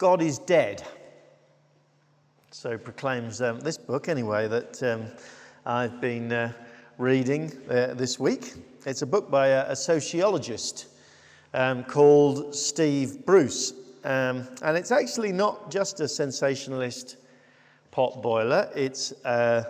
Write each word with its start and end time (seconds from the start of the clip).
God 0.00 0.22
is 0.22 0.38
dead. 0.38 0.82
So 2.52 2.78
proclaims 2.78 3.42
um, 3.42 3.60
this 3.60 3.76
book, 3.76 4.08
anyway, 4.08 4.48
that 4.48 4.82
um, 4.82 5.04
I've 5.66 6.00
been 6.00 6.32
uh, 6.32 6.54
reading 6.96 7.52
uh, 7.68 7.92
this 7.92 8.18
week. 8.18 8.54
It's 8.86 9.02
a 9.02 9.06
book 9.06 9.30
by 9.30 9.48
a, 9.48 9.72
a 9.72 9.76
sociologist 9.76 10.86
um, 11.52 11.84
called 11.84 12.54
Steve 12.54 13.26
Bruce. 13.26 13.74
Um, 14.02 14.48
and 14.62 14.74
it's 14.74 14.90
actually 14.90 15.32
not 15.32 15.70
just 15.70 16.00
a 16.00 16.08
sensationalist 16.08 17.18
pot 17.90 18.22
boiler, 18.22 18.70
it's 18.74 19.12
uh, 19.26 19.64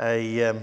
a, 0.00 0.42
um, 0.44 0.60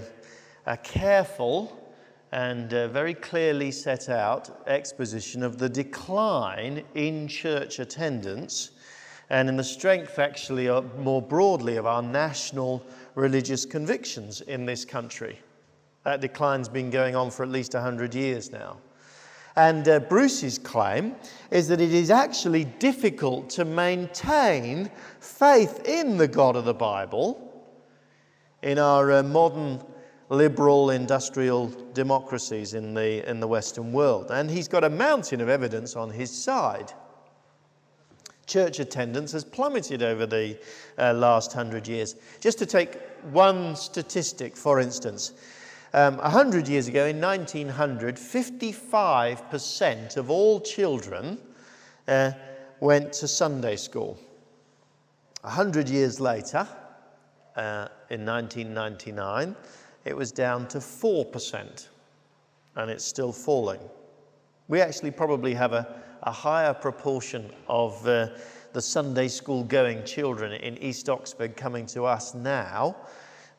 a 0.66 0.78
careful 0.78 1.94
and 2.32 2.74
uh, 2.74 2.88
very 2.88 3.14
clearly 3.14 3.70
set 3.70 4.10
out 4.10 4.64
exposition 4.66 5.44
of 5.44 5.60
the 5.60 5.70
decline 5.70 6.84
in 6.96 7.28
church 7.28 7.78
attendance 7.78 8.72
and 9.30 9.50
in 9.50 9.58
the 9.58 9.64
strength, 9.64 10.20
actually, 10.20 10.70
uh, 10.70 10.82
more 11.00 11.22
broadly, 11.22 11.78
of 11.78 11.86
our 11.86 12.02
national 12.02 12.86
religious 13.16 13.66
convictions 13.66 14.42
in 14.42 14.66
this 14.66 14.86
country. 14.86 15.40
That 16.04 16.22
decline's 16.22 16.70
been 16.70 16.90
going 16.90 17.16
on 17.16 17.32
for 17.32 17.44
at 17.44 17.50
least 17.50 17.74
100 17.74 18.14
years 18.14 18.52
now. 18.52 18.78
And 19.56 19.88
uh, 19.88 20.00
Bruce's 20.00 20.58
claim 20.58 21.16
is 21.52 21.68
that 21.68 21.80
it 21.80 21.94
is 21.94 22.10
actually 22.10 22.66
difficult 22.66 23.50
to 23.52 23.66
maintain 23.66 24.90
faith 25.20 25.88
in 25.88 26.18
the 26.18 26.28
God 26.28 26.56
of 26.56 26.66
the 26.66 26.74
Bible 26.74 27.52
in 28.64 28.80
our 28.80 29.12
uh, 29.12 29.24
modern 29.24 29.84
liberal 30.30 30.90
industrial 30.90 31.68
democracies 31.94 32.74
in 32.74 32.94
the, 32.94 33.30
in 33.30 33.40
the 33.40 33.48
Western 33.48 33.94
world. 33.94 34.32
And 34.32 34.50
he's 34.50 34.68
got 34.68 34.84
a 34.84 34.90
mountain 34.90 35.42
of 35.42 35.50
evidence 35.50 35.96
on 35.96 36.10
his 36.10 36.32
side. 36.32 36.92
Church 38.46 38.80
attendance 38.80 39.32
has 39.32 39.44
plummeted 39.44 40.04
over 40.04 40.26
the 40.26 40.58
uh, 40.98 41.14
last 41.14 41.54
hundred 41.54 41.88
years. 41.88 42.16
Just 42.42 42.60
to 42.60 42.66
take 42.66 43.00
one 43.32 43.76
statistic, 43.76 44.58
for 44.58 44.80
instance, 44.80 45.34
um, 45.94 46.18
100 46.18 46.68
years 46.68 46.88
ago, 46.88 47.06
in 47.06 47.22
1900, 47.22 48.16
55% 48.16 50.18
of 50.18 50.32
all 50.32 50.60
children 50.60 51.38
uh, 52.08 52.32
went 52.80 53.14
to 53.14 53.28
Sunday 53.28 53.76
school. 53.76 54.18
100 55.42 55.88
years 55.90 56.20
later, 56.20 56.68
uh, 57.56 57.88
in 58.10 58.26
1999, 58.26 59.56
it 60.06 60.18
was 60.18 60.32
down 60.32 60.68
to 60.70 60.80
4%, 60.80 61.88
and 62.76 62.90
it's 62.90 63.06
still 63.06 63.32
falling. 63.32 63.80
We 64.68 64.82
actually 64.82 65.12
probably 65.12 65.54
have 65.54 65.74
a, 65.74 66.02
a 66.24 66.32
higher 66.32 66.74
proportion 66.74 67.52
of 67.68 68.06
uh, 68.08 68.28
the 68.72 68.82
Sunday 68.82 69.28
school 69.28 69.64
going 69.64 70.04
children 70.04 70.54
in 70.54 70.78
East 70.78 71.10
Oxford 71.10 71.56
coming 71.56 71.86
to 71.88 72.06
us 72.06 72.34
now 72.34 72.96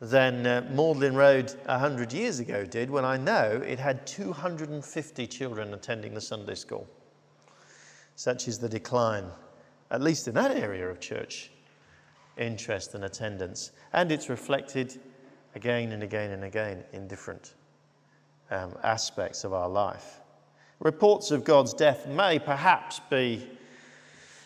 than 0.01 0.47
uh, 0.47 0.63
Magdalen 0.71 1.15
Road 1.15 1.55
100 1.67 2.13
years 2.13 2.41
ago 2.41 2.65
did 2.65 2.91
when 2.91 3.05
I 3.05 3.17
know 3.17 3.63
it 3.65 3.79
had 3.79 4.07
250 4.07 5.27
children 5.27 5.73
attending 5.73 6.15
the 6.15 6.21
Sunday 6.21 6.55
school. 6.55 6.87
Such 8.17 8.49
is 8.49 8.59
the 8.59 8.69
decline, 8.69 9.27
at 9.91 10.03
least 10.03 10.27
in 10.27 10.35
that 10.35 10.57
area 10.57 10.89
of 10.89 11.01
church 11.01 11.51
interest 12.37 12.95
and 12.95 13.05
attendance. 13.05 13.71
And 13.93 14.11
it's 14.11 14.29
reflected 14.29 15.01
again 15.55 15.93
and 15.93 16.03
again 16.03 16.33
and 16.33 16.45
again 16.45 16.83
in 16.93 17.07
different 17.07 17.55
um, 18.51 18.75
aspects 18.83 19.45
of 19.45 19.53
our 19.53 19.69
life. 19.69 20.21
Reports 20.81 21.31
of 21.31 21.45
God's 21.45 21.73
death 21.73 22.07
may 22.07 22.39
perhaps 22.39 23.01
be 23.11 23.49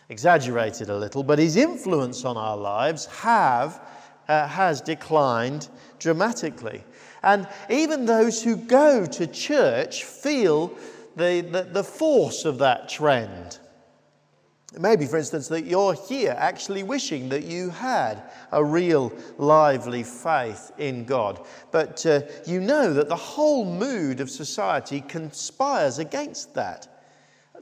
exaggerated 0.08 0.88
a 0.88 0.96
little, 0.96 1.22
but 1.22 1.38
his 1.38 1.56
influence 1.56 2.24
on 2.24 2.36
our 2.36 2.56
lives 2.56 3.06
have 3.06 3.80
uh, 4.28 4.46
has 4.46 4.80
declined 4.80 5.68
dramatically. 5.98 6.84
And 7.22 7.48
even 7.70 8.06
those 8.06 8.42
who 8.42 8.56
go 8.56 9.06
to 9.06 9.26
church 9.26 10.04
feel 10.04 10.76
the, 11.16 11.40
the, 11.40 11.62
the 11.64 11.84
force 11.84 12.44
of 12.44 12.58
that 12.58 12.88
trend. 12.88 13.58
Maybe, 14.78 15.06
for 15.06 15.18
instance, 15.18 15.48
that 15.48 15.64
you're 15.64 15.94
here 15.94 16.36
actually 16.38 16.84
wishing 16.84 17.28
that 17.30 17.44
you 17.44 17.70
had 17.70 18.22
a 18.52 18.64
real 18.64 19.12
lively 19.36 20.04
faith 20.04 20.70
in 20.78 21.04
God. 21.04 21.44
But 21.72 22.06
uh, 22.06 22.22
you 22.46 22.60
know 22.60 22.92
that 22.94 23.08
the 23.08 23.16
whole 23.16 23.64
mood 23.64 24.20
of 24.20 24.30
society 24.30 25.00
conspires 25.00 25.98
against 25.98 26.54
that. 26.54 26.86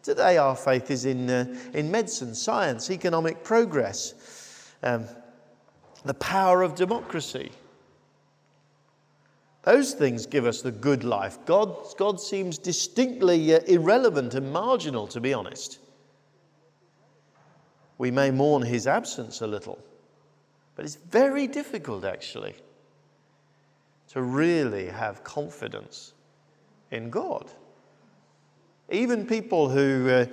Today, 0.02 0.36
our 0.36 0.54
faith 0.54 0.90
is 0.90 1.06
in, 1.06 1.30
uh, 1.30 1.46
in 1.72 1.90
medicine, 1.90 2.34
science, 2.34 2.90
economic 2.90 3.42
progress. 3.42 4.74
Um, 4.82 5.06
the 6.04 6.14
power 6.14 6.62
of 6.62 6.74
democracy. 6.74 7.50
Those 9.62 9.94
things 9.94 10.26
give 10.26 10.46
us 10.46 10.62
the 10.62 10.70
good 10.70 11.02
life. 11.02 11.38
God, 11.44 11.74
God 11.96 12.20
seems 12.20 12.58
distinctly 12.58 13.54
uh, 13.54 13.60
irrelevant 13.66 14.34
and 14.34 14.52
marginal, 14.52 15.08
to 15.08 15.20
be 15.20 15.34
honest. 15.34 15.80
We 17.98 18.10
may 18.10 18.30
mourn 18.30 18.62
his 18.62 18.86
absence 18.86 19.40
a 19.40 19.46
little, 19.46 19.78
but 20.74 20.84
it's 20.84 20.96
very 20.96 21.46
difficult, 21.46 22.04
actually, 22.04 22.54
to 24.08 24.22
really 24.22 24.86
have 24.86 25.24
confidence 25.24 26.12
in 26.90 27.10
God. 27.10 27.50
Even 28.88 29.26
people 29.26 29.68
who 29.68 30.08
uh, 30.08 30.26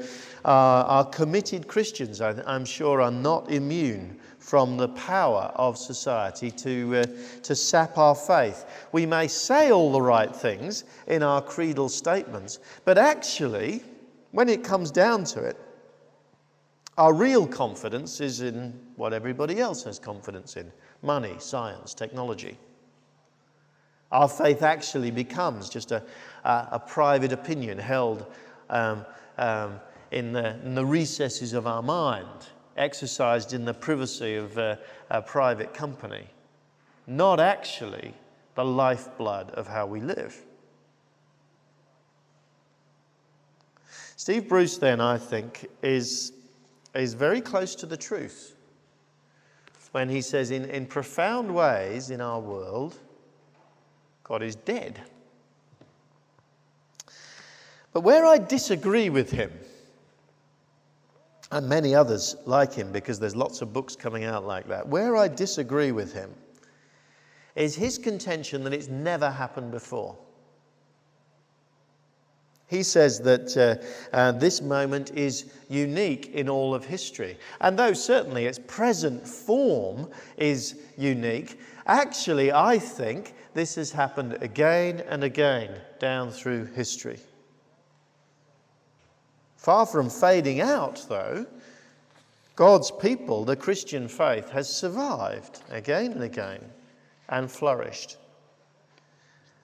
are, 0.45 0.85
are, 0.85 1.05
committed 1.05 1.67
Christians, 1.67 2.21
I, 2.21 2.35
am 2.45 2.65
sure, 2.65 3.01
are 3.01 3.09
not 3.09 3.49
immune 3.49 4.19
from 4.37 4.77
the 4.77 4.89
power 4.89 5.51
of 5.55 5.77
society 5.77 6.51
to, 6.51 6.97
uh, 6.97 7.05
to 7.43 7.55
sap 7.55 7.97
our 7.97 8.13
faith. 8.13 8.65
We 8.91 9.07
may 9.07 9.27
say 9.27 9.71
all 9.71 9.91
the 9.91 10.01
right 10.01 10.35
things 10.35 10.83
in 11.07 11.23
our 11.23 11.41
creedal 11.41 11.89
statements, 11.89 12.59
but 12.85 12.99
actually, 12.99 13.81
when 14.31 14.49
it 14.49 14.63
comes 14.63 14.91
down 14.91 15.23
to 15.25 15.43
it, 15.43 15.57
our 16.97 17.13
real 17.13 17.47
confidence 17.47 18.21
is 18.21 18.41
in 18.41 18.79
what 18.95 19.13
everybody 19.13 19.59
else 19.59 19.83
has 19.83 19.97
confidence 19.97 20.57
in 20.57 20.71
money, 21.01 21.35
science, 21.39 21.93
technology. 21.93 22.57
Our 24.11 24.29
faith 24.29 24.61
actually 24.61 25.09
becomes 25.09 25.69
just 25.69 25.91
a, 25.91 26.03
a, 26.43 26.67
a 26.73 26.79
private 26.79 27.31
opinion 27.31 27.79
held 27.79 28.27
um, 28.69 29.05
um, 29.39 29.79
in, 30.11 30.31
the, 30.33 30.59
in, 30.63 30.75
the, 30.75 30.85
recesses 30.85 31.53
of 31.53 31.65
our 31.65 31.81
mind, 31.81 32.27
exercised 32.77 33.53
in 33.53 33.65
the 33.65 33.73
privacy 33.73 34.35
of 34.35 34.55
uh, 34.57 34.75
a 35.09 35.21
private 35.21 35.73
company, 35.73 36.27
not 37.07 37.39
actually 37.39 38.13
the 38.53 38.63
lifeblood 38.63 39.49
of 39.51 39.67
how 39.67 39.87
we 39.87 39.99
live. 39.99 40.39
Steve 44.15 44.47
Bruce, 44.47 44.77
then, 44.77 45.01
I 45.01 45.17
think, 45.17 45.67
is, 45.81 46.33
is 46.93 47.13
very 47.13 47.41
close 47.41 47.75
to 47.75 47.85
the 47.85 47.97
truth 47.97 48.55
when 49.93 50.09
he 50.09 50.21
says, 50.21 50.49
in, 50.49 50.65
in 50.65 50.87
profound 50.87 51.53
ways 51.53 52.09
in 52.09 52.19
our 52.19 52.39
world, 52.39 52.97
God 54.23 54.41
is 54.41 54.55
dead. 54.55 54.99
But 57.93 58.01
where 58.01 58.25
I 58.25 58.39
disagree 58.39 59.11
with 59.11 59.29
him, 59.29 59.51
and 61.51 61.69
many 61.69 61.93
others 61.93 62.35
like 62.47 62.73
him 62.73 62.91
because 62.91 63.19
there's 63.19 63.35
lots 63.35 63.61
of 63.61 63.71
books 63.71 63.95
coming 63.95 64.23
out 64.23 64.45
like 64.45 64.67
that, 64.67 64.87
where 64.87 65.15
I 65.15 65.27
disagree 65.27 65.91
with 65.91 66.11
him 66.11 66.33
is 67.55 67.75
his 67.75 67.99
contention 67.99 68.63
that 68.63 68.73
it's 68.73 68.87
never 68.87 69.29
happened 69.29 69.69
before. 69.69 70.17
He 72.73 72.81
says 72.81 73.19
that 73.19 73.55
uh, 73.55 74.17
uh, 74.17 74.31
this 74.31 74.59
moment 74.59 75.11
is 75.11 75.45
unique 75.69 76.31
in 76.33 76.49
all 76.49 76.73
of 76.73 76.83
history. 76.83 77.37
And 77.61 77.77
though 77.77 77.93
certainly 77.93 78.47
its 78.47 78.57
present 78.65 79.27
form 79.27 80.09
is 80.37 80.79
unique, 80.97 81.59
actually, 81.85 82.51
I 82.51 82.79
think 82.79 83.35
this 83.53 83.75
has 83.75 83.91
happened 83.91 84.39
again 84.41 85.03
and 85.07 85.23
again 85.23 85.69
down 85.99 86.31
through 86.31 86.65
history. 86.65 87.19
Far 89.55 89.85
from 89.85 90.09
fading 90.09 90.59
out, 90.59 91.05
though, 91.07 91.45
God's 92.55 92.89
people, 92.89 93.45
the 93.45 93.55
Christian 93.55 94.07
faith, 94.07 94.49
has 94.49 94.67
survived 94.67 95.61
again 95.69 96.13
and 96.13 96.23
again 96.23 96.71
and 97.29 97.51
flourished. 97.51 98.17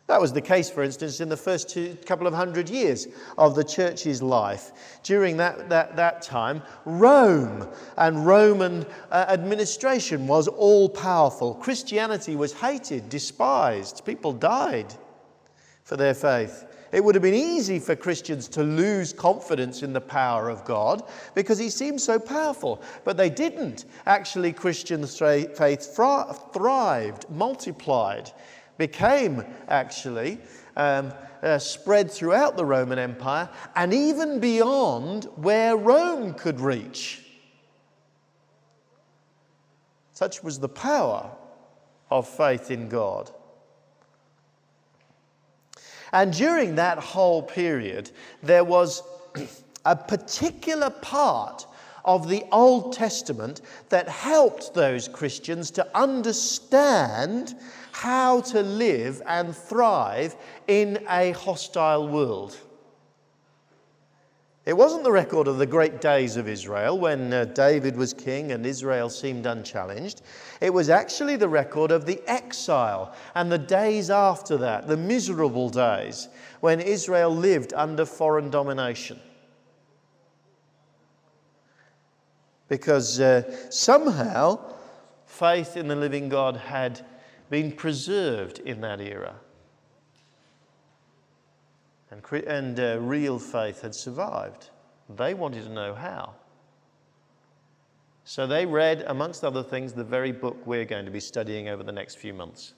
That 0.10 0.20
was 0.20 0.34
the 0.34 0.42
case, 0.42 0.72
for 0.72 0.82
instance, 0.82 1.20
in 1.20 1.30
the 1.30 1.38
first 1.38 1.70
two, 1.70 1.96
couple 2.08 2.26
of 2.26 2.34
hundred 2.34 2.68
years 2.68 3.08
of 3.38 3.54
the 3.54 3.64
church's 3.64 4.24
life. 4.24 4.72
During 5.04 5.38
that, 5.38 5.70
that, 5.70 5.96
that 5.98 6.24
time, 6.24 6.64
Rome 6.84 7.68
and 7.96 8.26
Roman 8.26 8.88
uh, 9.12 9.28
administration 9.30 10.26
was 10.26 10.48
all 10.48 10.90
powerful. 10.90 11.54
Christianity 11.54 12.36
was 12.36 12.54
hated, 12.54 13.08
despised. 13.10 14.04
People 14.04 14.34
died 14.34 14.92
for 15.84 15.96
their 15.96 16.16
faith 16.16 16.66
It 16.92 17.04
would 17.04 17.14
have 17.14 17.22
been 17.22 17.36
easy 17.36 17.78
for 17.78 17.96
Christians 17.96 18.48
to 18.50 18.64
lose 18.64 19.14
confidence 19.14 19.84
in 19.84 19.94
the 19.94 20.02
power 20.02 20.50
of 20.50 20.66
God 20.66 21.04
because 21.36 21.60
he 21.60 21.70
seemed 21.70 22.02
so 22.02 22.18
powerful. 22.18 22.82
But 23.04 23.16
they 23.16 23.30
didn't. 23.30 23.86
Actually, 24.08 24.54
Christian 24.54 25.06
faith 25.06 25.96
thrived, 25.96 27.30
multiplied, 27.30 28.32
became 28.80 29.44
actually 29.68 30.40
um, 30.76 31.14
uh, 31.44 31.60
spread 31.60 32.10
throughout 32.10 32.58
the 32.58 32.66
Roman 32.66 32.98
Empire 32.98 33.50
and 33.76 33.94
even 33.94 34.40
beyond 34.40 35.26
where 35.36 35.76
Rome 35.78 36.34
could 36.34 36.60
reach. 36.62 37.24
Such 40.14 40.44
was 40.44 40.60
the 40.60 40.70
power 40.70 41.30
of 42.10 42.28
faith 42.28 42.72
in 42.72 42.90
God. 42.90 43.30
And 46.12 46.34
during 46.34 46.76
that 46.76 46.98
whole 47.00 47.44
period, 47.44 48.10
there 48.42 48.64
was 48.64 49.04
a 49.86 49.96
particular 49.96 50.90
part 50.90 51.66
of 52.06 52.28
the 52.28 52.46
Old 52.52 52.94
Testament 52.94 53.62
that 53.90 54.08
helped 54.08 54.74
those 54.74 55.08
Christians 55.08 55.72
to 55.72 55.88
understand 55.98 57.56
how 57.92 58.42
to 58.42 58.62
live 58.62 59.22
and 59.26 59.56
thrive 59.56 60.36
in 60.68 61.04
a 61.10 61.32
hostile 61.32 62.08
world. 62.08 62.58
It 64.66 64.78
wasn't 64.78 65.04
the 65.04 65.12
record 65.12 65.48
of 65.48 65.58
the 65.58 65.66
great 65.66 66.00
days 66.00 66.38
of 66.38 66.48
Israel 66.48 67.00
when 67.00 67.34
uh, 67.34 67.46
David 67.46 67.98
was 67.98 68.14
king 68.14 68.52
and 68.52 68.66
Israel 68.66 69.10
seemed 69.10 69.48
unchallenged. 69.48 70.22
It 70.62 70.72
was 70.72 70.92
actually 70.92 71.38
the 71.38 71.50
record 71.50 71.90
of 71.90 72.06
the 72.06 72.22
exile 72.28 73.16
and 73.34 73.52
the 73.52 73.58
days 73.58 74.12
after 74.12 74.58
that, 74.58 74.88
the 74.88 74.96
miserable 74.96 75.70
days 75.70 76.28
when 76.60 76.82
Israel 76.82 77.36
lived 77.36 77.74
under 77.74 78.06
foreign 78.06 78.52
domination. 78.52 79.20
Because 82.70 83.20
uh, 83.20 83.70
somehow 83.70 84.74
faith 85.26 85.76
in 85.76 85.88
the 85.88 85.96
living 85.96 86.30
God 86.30 86.56
had 86.56 87.06
been 87.50 87.72
preserved 87.72 88.60
in 88.60 88.80
that 88.82 89.02
era 89.02 89.36
and, 92.12 92.44
and 92.46 92.80
uh, 92.80 93.00
real 93.00 93.40
faith 93.40 93.82
had 93.82 93.94
survived. 93.94 94.70
They 95.10 95.34
wanted 95.34 95.64
to 95.66 95.70
know 95.72 95.94
how. 95.94 96.34
So 98.24 98.46
they 98.46 98.66
read, 98.66 99.04
amongst 99.08 99.44
other 99.44 99.64
things, 99.64 99.94
the 99.94 100.04
very 100.04 100.32
book 100.32 100.58
we're 100.66 100.86
going 100.86 101.06
to 101.06 101.12
be 101.12 101.20
studying 101.20 101.70
over 101.70 101.84
the 101.84 101.92
next 101.92 102.16
few 102.16 102.34
months. 102.34 102.74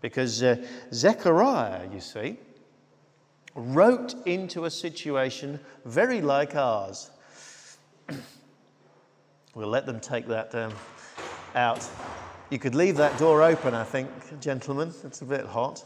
Because 0.00 0.42
uh, 0.42 0.64
Zechariah, 0.92 1.88
you 1.92 2.00
see, 2.00 2.38
wrote 3.54 4.14
into 4.26 4.66
a 4.66 4.70
situation 4.70 5.58
very 5.84 6.20
like 6.20 6.54
ours. 6.54 7.10
We'll 9.54 9.68
let 9.68 9.86
them 9.86 10.00
take 10.00 10.26
that 10.28 10.54
um, 10.54 10.72
out. 11.54 11.88
You 12.50 12.58
could 12.58 12.74
leave 12.74 12.96
that 12.96 13.18
door 13.18 13.42
open, 13.42 13.74
I 13.74 13.84
think, 13.84 14.08
gentlemen. 14.40 14.92
It's 15.04 15.20
a 15.20 15.24
bit 15.24 15.44
hot. 15.44 15.84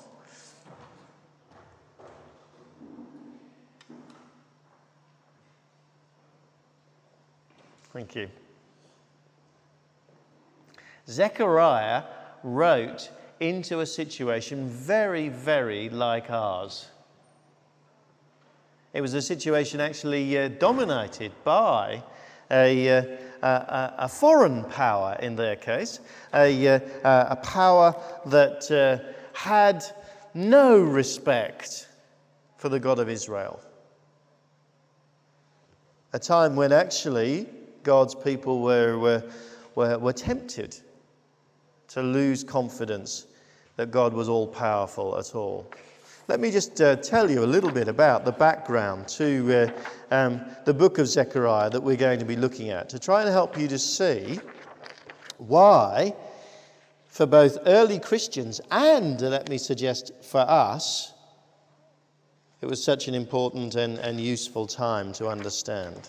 Thank 7.93 8.15
you. 8.15 8.29
Zechariah 11.09 12.05
wrote 12.43 13.11
into 13.41 13.81
a 13.81 13.87
situation 13.87 14.69
very, 14.69 15.29
very 15.29 15.89
like 15.91 16.31
ours. 16.31 16.87
It 18.93 19.01
was 19.01 19.15
a 19.15 19.23
situation 19.23 19.81
actually 19.81 20.39
uh, 20.39 20.49
dominated 20.49 21.33
by 21.45 22.03
a, 22.51 22.89
uh, 22.91 23.03
a, 23.43 23.95
a, 24.01 24.09
foreign 24.09 24.65
power 24.65 25.17
in 25.21 25.35
their 25.35 25.57
case, 25.57 26.01
a, 26.35 26.69
uh, 26.69 26.81
a 27.03 27.37
power 27.37 27.95
that 28.27 28.71
uh, 28.71 28.99
had 29.33 29.83
no 30.35 30.81
respect 30.81 31.89
for 32.59 32.69
the 32.69 32.79
God 32.79 32.99
of 32.99 33.09
Israel. 33.09 33.61
A 36.13 36.19
time 36.19 36.55
when 36.55 36.73
actually 36.73 37.47
God's 37.83 38.15
people 38.15 38.61
were, 38.61 38.99
were, 38.99 39.23
were, 39.75 39.99
were 39.99 40.13
tempted 40.13 40.77
to 41.89 42.03
lose 42.03 42.45
confidence 42.45 43.27
that 43.77 43.91
God 43.91 44.13
was 44.13 44.29
all 44.29 44.47
powerful 44.47 45.19
at 45.19 45.35
all. 45.35 45.71
Let 46.33 46.41
me 46.41 46.51
just 46.51 46.81
uh, 46.81 46.97
tell 46.97 47.31
you 47.31 47.45
a 47.45 47.51
little 47.55 47.71
bit 47.71 47.89
about 47.89 48.25
the 48.25 48.33
background 48.33 49.07
to 49.09 49.71
uh, 50.11 50.15
um, 50.15 50.41
the 50.65 50.73
book 50.73 50.97
of 50.97 51.07
Zechariah 51.07 51.69
that 51.69 51.83
we're 51.83 51.95
going 51.95 52.19
to 52.21 52.25
be 52.25 52.37
looking 52.37 52.71
at 52.71 52.89
to 52.89 52.99
try 52.99 53.21
and 53.21 53.31
help 53.31 53.59
you 53.59 53.69
to 53.69 53.79
see 53.79 54.41
why, 55.37 56.15
for 57.05 57.27
both 57.27 57.59
early 57.67 57.99
Christians 57.99 58.63
and, 58.71 59.21
let 59.21 59.51
me 59.51 59.59
suggest, 59.59 60.11
for 60.23 60.41
us, 60.41 61.13
it 62.63 62.67
was 62.67 62.83
such 62.83 63.09
an 63.09 63.15
important 63.15 63.75
and, 63.75 63.99
and 63.99 64.19
useful 64.19 64.67
time 64.67 65.13
to 65.13 65.29
understand. 65.29 66.09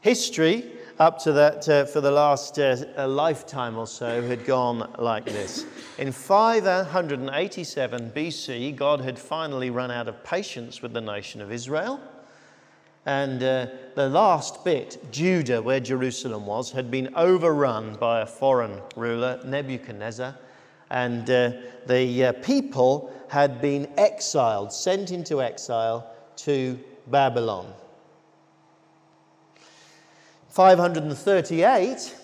History, 0.00 0.72
up 1.02 1.18
to 1.18 1.32
that, 1.32 1.68
uh, 1.68 1.84
for 1.84 2.00
the 2.00 2.12
last 2.12 2.60
uh, 2.60 2.76
lifetime 3.08 3.76
or 3.76 3.88
so, 3.88 4.22
had 4.22 4.44
gone 4.44 4.88
like 5.00 5.24
this. 5.24 5.66
In 5.98 6.12
587 6.12 8.12
BC, 8.12 8.76
God 8.76 9.00
had 9.00 9.18
finally 9.18 9.68
run 9.68 9.90
out 9.90 10.06
of 10.06 10.22
patience 10.22 10.80
with 10.80 10.92
the 10.92 11.00
nation 11.00 11.40
of 11.40 11.50
Israel. 11.50 12.00
And 13.04 13.42
uh, 13.42 13.66
the 13.96 14.08
last 14.08 14.64
bit, 14.64 15.04
Judah, 15.10 15.60
where 15.60 15.80
Jerusalem 15.80 16.46
was, 16.46 16.70
had 16.70 16.88
been 16.88 17.12
overrun 17.16 17.96
by 17.96 18.20
a 18.20 18.26
foreign 18.26 18.80
ruler, 18.94 19.40
Nebuchadnezzar. 19.44 20.36
And 20.90 21.28
uh, 21.28 21.50
the 21.86 22.26
uh, 22.26 22.32
people 22.44 23.12
had 23.28 23.60
been 23.60 23.88
exiled, 23.96 24.72
sent 24.72 25.10
into 25.10 25.42
exile 25.42 26.08
to 26.36 26.78
Babylon. 27.08 27.74
538, 30.52 32.14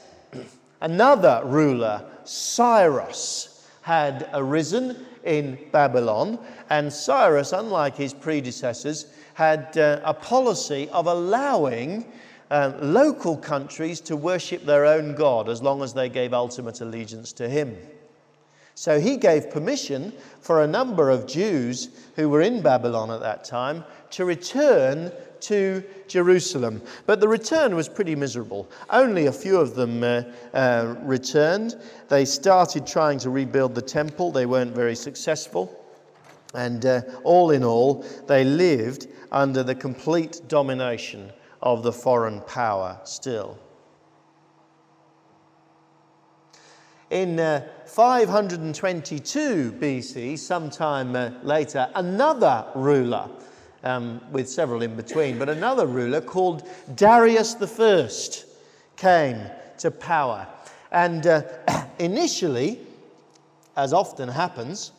another 0.83 1.41
ruler, 1.47 2.05
Cyrus, 2.25 3.67
had 3.81 4.29
arisen 4.35 5.07
in 5.25 5.59
Babylon, 5.73 6.39
and 6.69 6.93
Cyrus, 6.93 7.53
unlike 7.53 7.97
his 7.97 8.13
predecessors, 8.13 9.07
had 9.33 9.79
uh, 9.79 10.01
a 10.05 10.13
policy 10.13 10.91
of 10.91 11.07
allowing 11.07 12.05
uh, 12.51 12.73
local 12.83 13.35
countries 13.35 13.99
to 14.03 14.15
worship 14.15 14.67
their 14.67 14.85
own 14.85 15.15
God 15.15 15.49
as 15.49 15.63
long 15.63 15.83
as 15.83 15.95
they 15.95 16.11
gave 16.11 16.35
ultimate 16.35 16.83
allegiance 16.83 17.33
to 17.33 17.49
him. 17.49 17.75
So 18.75 19.01
he 19.01 19.17
gave 19.17 19.51
permission 19.51 20.13
for 20.43 20.63
a 20.63 20.67
number 20.67 21.09
of 21.09 21.27
Jews 21.27 21.89
who 22.15 22.29
were 22.29 22.43
in 22.43 22.61
Babylon 22.61 23.11
at 23.11 23.21
that 23.21 23.45
time 23.45 23.85
to 24.11 24.27
return 24.27 25.13
to 25.43 25.83
Jerusalem. 26.07 26.83
But 27.07 27.21
the 27.21 27.29
return 27.29 27.75
was 27.75 27.89
pretty 27.89 28.15
miserable. 28.15 28.69
Only 28.91 29.27
a 29.27 29.33
few 29.33 29.59
of 29.59 29.75
them 29.75 30.03
uh, 30.03 30.23
uh, 30.55 30.97
returned. 31.01 31.77
They 32.09 32.25
started 32.25 32.87
trying 32.87 33.19
to 33.21 33.31
rebuild 33.31 33.75
the 33.75 33.83
temple, 33.83 34.33
they 34.33 34.47
weren't 34.47 34.75
very 34.75 34.97
successful. 34.97 35.75
And 36.55 36.85
uh, 36.87 37.03
all 37.25 37.51
in 37.51 37.63
all, 37.63 38.05
they 38.27 38.45
lived 38.45 39.09
under 39.31 39.63
the 39.63 39.75
complete 39.75 40.41
domination 40.49 41.31
of 41.61 41.83
the 41.83 41.93
foreign 41.93 42.41
power 42.43 42.99
still. 43.05 43.59
In 47.11 47.41
uh, 47.41 47.67
522 47.87 49.73
BC, 49.73 50.39
sometime 50.39 51.17
uh, 51.17 51.31
later, 51.43 51.89
another 51.95 52.67
ruler 52.75 53.31
um, 53.89 54.21
with 54.31 54.49
several 54.49 54.83
in 54.83 54.95
between. 54.95 55.39
But 55.39 55.49
another 55.49 55.87
ruler 55.87 56.21
called 56.21 56.69
Darius 56.95 57.55
I 57.55 58.09
came 58.97 59.41
to 59.79 59.91
power. 59.91 60.47
And 60.93 61.27
uh, 61.27 61.43
initially, 61.99 62.81
as 63.77 63.93
often 63.93 64.29
happens, 64.29 64.93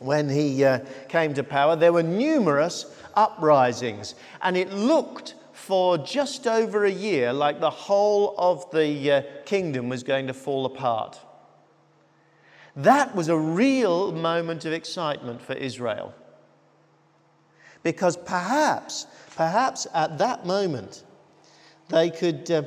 when 0.00 0.28
he 0.28 0.64
uh, 0.64 0.80
came 1.08 1.32
to 1.34 1.42
power, 1.42 1.76
there 1.76 1.92
were 1.92 2.02
numerous 2.02 2.94
uprisings. 3.14 4.14
And 4.42 4.56
it 4.56 4.70
looked 4.72 5.34
for 5.52 5.96
just 5.96 6.46
over 6.46 6.84
a 6.84 6.90
year 6.90 7.32
like 7.32 7.60
the 7.60 7.70
whole 7.70 8.34
of 8.36 8.70
the 8.70 9.10
uh, 9.10 9.22
kingdom 9.46 9.88
was 9.88 10.02
going 10.02 10.26
to 10.26 10.34
fall 10.34 10.66
apart. 10.66 11.18
That 12.76 13.14
was 13.14 13.28
a 13.28 13.38
real 13.38 14.12
moment 14.12 14.64
of 14.64 14.72
excitement 14.72 15.40
for 15.40 15.54
Israel. 15.54 16.12
Because 17.84 18.16
perhaps, 18.16 19.06
perhaps 19.36 19.86
at 19.94 20.18
that 20.18 20.44
moment, 20.44 21.04
they 21.88 22.10
could 22.10 22.50
uh, 22.50 22.62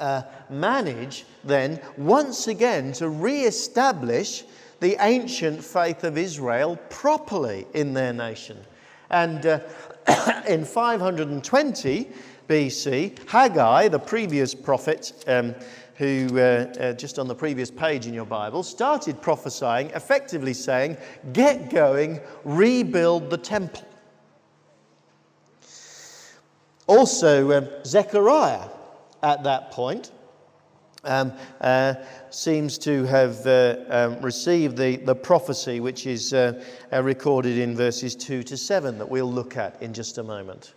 uh, 0.00 0.22
manage 0.48 1.26
then 1.44 1.80
once 1.96 2.48
again 2.48 2.92
to 2.94 3.08
re 3.08 3.42
establish 3.42 4.42
the 4.80 4.96
ancient 5.00 5.62
faith 5.62 6.02
of 6.02 6.18
Israel 6.18 6.76
properly 6.88 7.66
in 7.74 7.94
their 7.94 8.12
nation. 8.12 8.58
And 9.10 9.44
uh, 9.44 9.60
in 10.48 10.64
520 10.64 12.08
BC, 12.48 13.28
Haggai, 13.28 13.88
the 13.88 13.98
previous 13.98 14.54
prophet, 14.54 15.12
um, 15.26 15.54
who 15.96 16.38
uh, 16.38 16.72
uh, 16.80 16.92
just 16.94 17.18
on 17.18 17.28
the 17.28 17.34
previous 17.34 17.70
page 17.70 18.06
in 18.06 18.14
your 18.14 18.24
Bible 18.24 18.62
started 18.62 19.20
prophesying, 19.20 19.90
effectively 19.90 20.54
saying, 20.54 20.96
Get 21.34 21.68
going, 21.68 22.20
rebuild 22.44 23.28
the 23.28 23.36
temple. 23.36 23.84
Also, 26.90 27.52
um, 27.52 27.68
Zechariah 27.84 28.68
at 29.22 29.44
that 29.44 29.70
point 29.70 30.10
um, 31.04 31.32
uh, 31.60 31.94
seems 32.30 32.78
to 32.78 33.04
have 33.04 33.46
uh, 33.46 33.76
um, 33.88 34.20
received 34.20 34.76
the, 34.76 34.96
the 34.96 35.14
prophecy 35.14 35.78
which 35.78 36.04
is 36.08 36.34
uh, 36.34 36.60
uh, 36.92 37.00
recorded 37.00 37.58
in 37.58 37.76
verses 37.76 38.16
2 38.16 38.42
to 38.42 38.56
7 38.56 38.98
that 38.98 39.08
we'll 39.08 39.32
look 39.32 39.56
at 39.56 39.80
in 39.80 39.94
just 39.94 40.18
a 40.18 40.22
moment. 40.24 40.74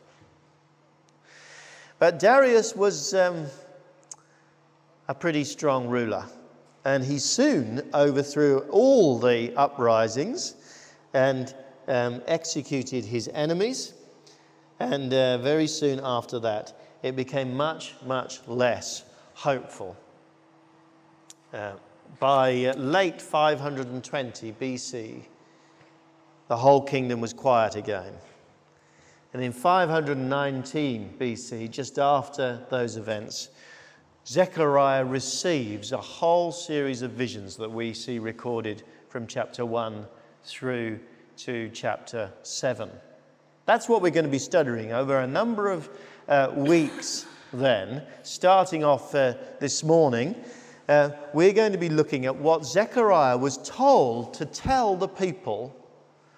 But 1.97 2.19
Darius 2.19 2.75
was 2.75 3.15
um, 3.15 3.47
a 5.07 5.15
pretty 5.15 5.43
strong 5.43 5.87
ruler, 5.87 6.25
and 6.85 7.03
he 7.03 7.17
soon 7.17 7.89
overthrew 7.91 8.59
all 8.69 9.17
the 9.17 9.51
uprisings 9.55 10.53
and 11.15 11.55
um, 11.87 12.21
executed 12.27 13.03
his 13.03 13.31
enemies. 13.33 13.95
And 14.79 15.13
uh, 15.13 15.37
very 15.37 15.67
soon 15.67 15.99
after 16.03 16.39
that, 16.39 16.73
it 17.01 17.15
became 17.15 17.55
much, 17.55 17.93
much 18.05 18.39
less 18.47 19.03
hopeful 19.33 19.97
uh, 21.53 21.73
by 22.19 22.65
uh, 22.65 22.73
late 22.75 23.21
520 23.21 24.53
BC, 24.53 25.23
the 26.47 26.57
whole 26.57 26.81
kingdom 26.81 27.21
was 27.21 27.33
quiet 27.33 27.75
again. 27.75 28.13
And 29.33 29.43
in 29.43 29.51
519 29.51 31.15
BC, 31.19 31.69
just 31.69 31.97
after 31.97 32.65
those 32.69 32.97
events, 32.97 33.49
Zechariah 34.25 35.05
receives 35.05 35.91
a 35.91 35.97
whole 35.97 36.51
series 36.51 37.01
of 37.01 37.11
visions 37.11 37.55
that 37.57 37.69
we 37.69 37.93
see 37.93 38.19
recorded 38.19 38.83
from 39.09 39.27
chapter 39.27 39.65
1 39.65 40.07
through 40.43 40.99
to 41.37 41.69
chapter 41.73 42.31
7. 42.43 42.89
That's 43.65 43.87
what 43.87 44.01
we're 44.01 44.11
going 44.11 44.25
to 44.25 44.31
be 44.31 44.39
studying 44.39 44.91
over 44.91 45.19
a 45.19 45.27
number 45.27 45.69
of 45.69 45.89
uh, 46.27 46.51
weeks, 46.55 47.25
then, 47.51 48.03
starting 48.23 48.83
off 48.83 49.13
uh, 49.13 49.35
this 49.59 49.83
morning 49.83 50.35
uh, 50.89 51.11
we're 51.33 51.53
going 51.53 51.71
to 51.71 51.77
be 51.77 51.89
looking 51.89 52.25
at 52.25 52.35
what 52.35 52.65
Zechariah 52.65 53.37
was 53.37 53.57
told 53.57 54.33
to 54.35 54.45
tell 54.45 54.95
the 54.95 55.07
people 55.07 55.75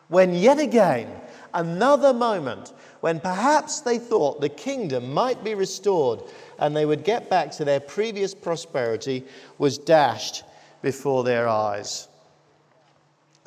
when, 0.07 0.35
yet 0.35 0.59
again, 0.59 1.09
another 1.53 2.13
moment 2.13 2.73
when 2.99 3.19
perhaps 3.19 3.81
they 3.81 3.97
thought 3.97 4.41
the 4.41 4.49
kingdom 4.49 5.11
might 5.11 5.43
be 5.43 5.55
restored 5.55 6.21
and 6.59 6.75
they 6.75 6.85
would 6.85 7.03
get 7.03 7.29
back 7.29 7.51
to 7.51 7.65
their 7.65 7.79
previous 7.79 8.35
prosperity 8.35 9.23
was 9.57 9.77
dashed 9.77 10.43
before 10.81 11.23
their 11.23 11.47
eyes. 11.47 12.07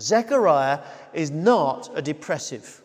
Zechariah 0.01 0.81
is 1.13 1.31
not 1.31 1.91
a 1.95 2.03
depressive, 2.03 2.83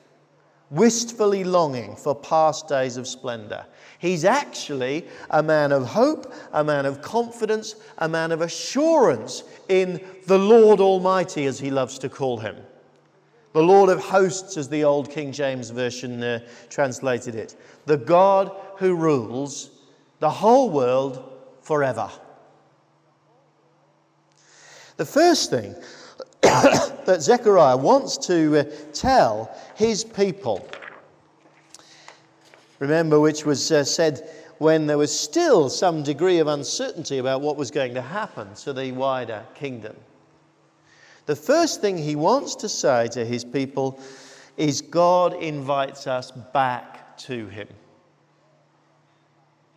wistfully 0.73 1.43
longing 1.43 1.95
for 1.95 2.15
past 2.15 2.67
days 2.67 2.97
of 2.97 3.07
splendor. 3.07 3.65
He's 3.99 4.25
actually 4.25 5.07
a 5.29 5.43
man 5.43 5.71
of 5.71 5.85
hope, 5.85 6.33
a 6.51 6.63
man 6.63 6.85
of 6.85 7.01
confidence, 7.01 7.75
a 7.99 8.09
man 8.09 8.31
of 8.31 8.41
assurance 8.41 9.43
in 9.69 10.03
the 10.25 10.39
Lord 10.39 10.79
Almighty, 10.79 11.45
as 11.45 11.59
he 11.59 11.69
loves 11.69 11.99
to 11.99 12.09
call 12.09 12.39
him. 12.39 12.57
The 13.53 13.61
Lord 13.61 13.89
of 13.89 13.99
hosts, 13.99 14.57
as 14.57 14.67
the 14.67 14.83
old 14.83 15.11
King 15.11 15.31
James 15.31 15.69
Version 15.69 16.23
uh, 16.23 16.39
translated 16.69 17.35
it. 17.35 17.55
The 17.85 17.97
God 17.97 18.51
who 18.77 18.95
rules 18.95 19.69
the 20.19 20.29
whole 20.29 20.71
world 20.71 21.31
forever. 21.61 22.09
The 24.97 25.05
first 25.05 25.51
thing 25.51 25.75
that 27.05 27.21
Zechariah 27.21 27.77
wants 27.77 28.17
to 28.27 28.59
uh, 28.59 28.63
tell 28.93 29.55
his 29.75 30.03
people 30.03 30.67
Remember, 32.83 33.17
which 33.17 33.45
was 33.45 33.71
uh, 33.71 33.85
said 33.85 34.29
when 34.57 34.87
there 34.87 34.97
was 34.97 35.17
still 35.17 35.69
some 35.69 36.03
degree 36.03 36.39
of 36.39 36.47
uncertainty 36.47 37.17
about 37.17 37.39
what 37.39 37.55
was 37.55 37.71
going 37.71 37.93
to 37.93 38.01
happen 38.01 38.53
to 38.55 38.73
the 38.73 38.91
wider 38.91 39.41
kingdom. 39.55 39.95
The 41.25 41.35
first 41.37 41.79
thing 41.79 41.97
he 41.97 42.17
wants 42.17 42.55
to 42.55 42.67
say 42.67 43.07
to 43.13 43.23
his 43.23 43.45
people 43.45 44.01
is 44.57 44.81
God 44.81 45.33
invites 45.35 46.07
us 46.07 46.31
back 46.31 47.17
to 47.19 47.47
him. 47.47 47.69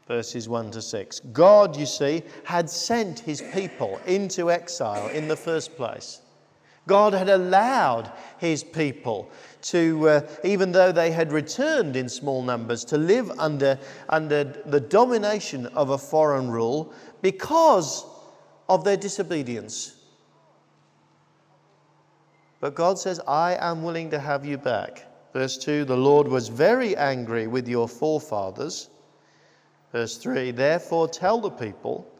Verses 0.09 0.49
1 0.49 0.73
to 0.73 0.83
6. 0.83 1.21
God, 1.33 1.77
you 1.77 1.87
see, 1.87 2.25
had 2.43 2.69
sent 2.69 3.21
his 3.21 3.41
people 3.55 4.01
into 4.05 4.51
exile 4.51 5.07
in 5.11 5.29
the 5.29 5.37
first 5.37 5.77
place. 5.77 6.23
God 6.87 7.15
had 7.15 7.29
allowed 7.29 8.13
his 8.39 8.63
people 8.63 9.31
to, 9.63 10.09
uh, 10.09 10.21
even 10.45 10.71
though 10.71 10.93
they 10.93 11.11
had 11.11 11.33
returned 11.33 11.97
in 11.97 12.09
small 12.09 12.43
numbers, 12.43 12.85
to 12.87 12.97
live 12.97 13.31
under, 13.39 13.79
under 14.09 14.45
the 14.45 14.81
domination 14.81 15.67
of 15.67 15.91
a 15.91 15.99
foreign 15.99 16.51
rule 16.51 16.93
because 17.23 18.05
of 18.69 18.85
their 18.85 18.97
disobedience. 18.97 19.97
But 22.61 22.75
God 22.75 22.99
says, 22.99 23.21
I 23.27 23.57
am 23.61 23.83
willing 23.83 24.11
to 24.11 24.19
have 24.19 24.45
you 24.45 24.57
back. 24.57 25.07
Verse 25.33 25.59
2 25.59 25.85
The 25.85 25.97
Lord 25.97 26.29
was 26.29 26.49
very 26.49 26.97
angry 26.97 27.47
with 27.47 27.69
your 27.69 27.89
forefathers. 27.89 28.91
Verse 29.93 30.17
3 30.19 30.53
Therefore 30.53 31.09
tell 31.09 31.41
the 31.41 31.51
people, 31.51 32.11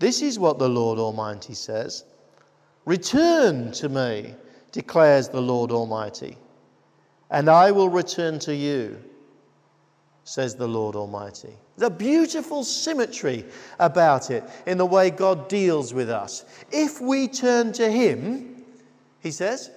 this 0.00 0.22
is 0.22 0.38
what 0.38 0.58
the 0.58 0.68
Lord 0.68 0.98
Almighty 0.98 1.54
says 1.54 2.04
Return 2.84 3.72
to 3.72 3.88
me, 3.88 4.34
declares 4.72 5.28
the 5.28 5.40
Lord 5.40 5.70
Almighty 5.70 6.36
and 7.32 7.48
I 7.48 7.70
will 7.70 7.88
return 7.88 8.38
to 8.40 8.54
you, 8.54 9.02
says 10.22 10.54
the 10.54 10.68
Lord 10.68 10.94
Almighty. 10.94 11.54
There's 11.76 11.90
a 11.90 11.94
beautiful 11.94 12.62
symmetry 12.62 13.46
about 13.80 14.30
it 14.30 14.44
in 14.66 14.76
the 14.76 14.86
way 14.86 15.10
God 15.10 15.48
deals 15.48 15.94
with 15.94 16.10
us. 16.10 16.44
If 16.70 17.00
we 17.00 17.26
turn 17.26 17.72
to 17.72 17.90
Him, 17.90 18.62
He 19.20 19.30
says, 19.30 19.70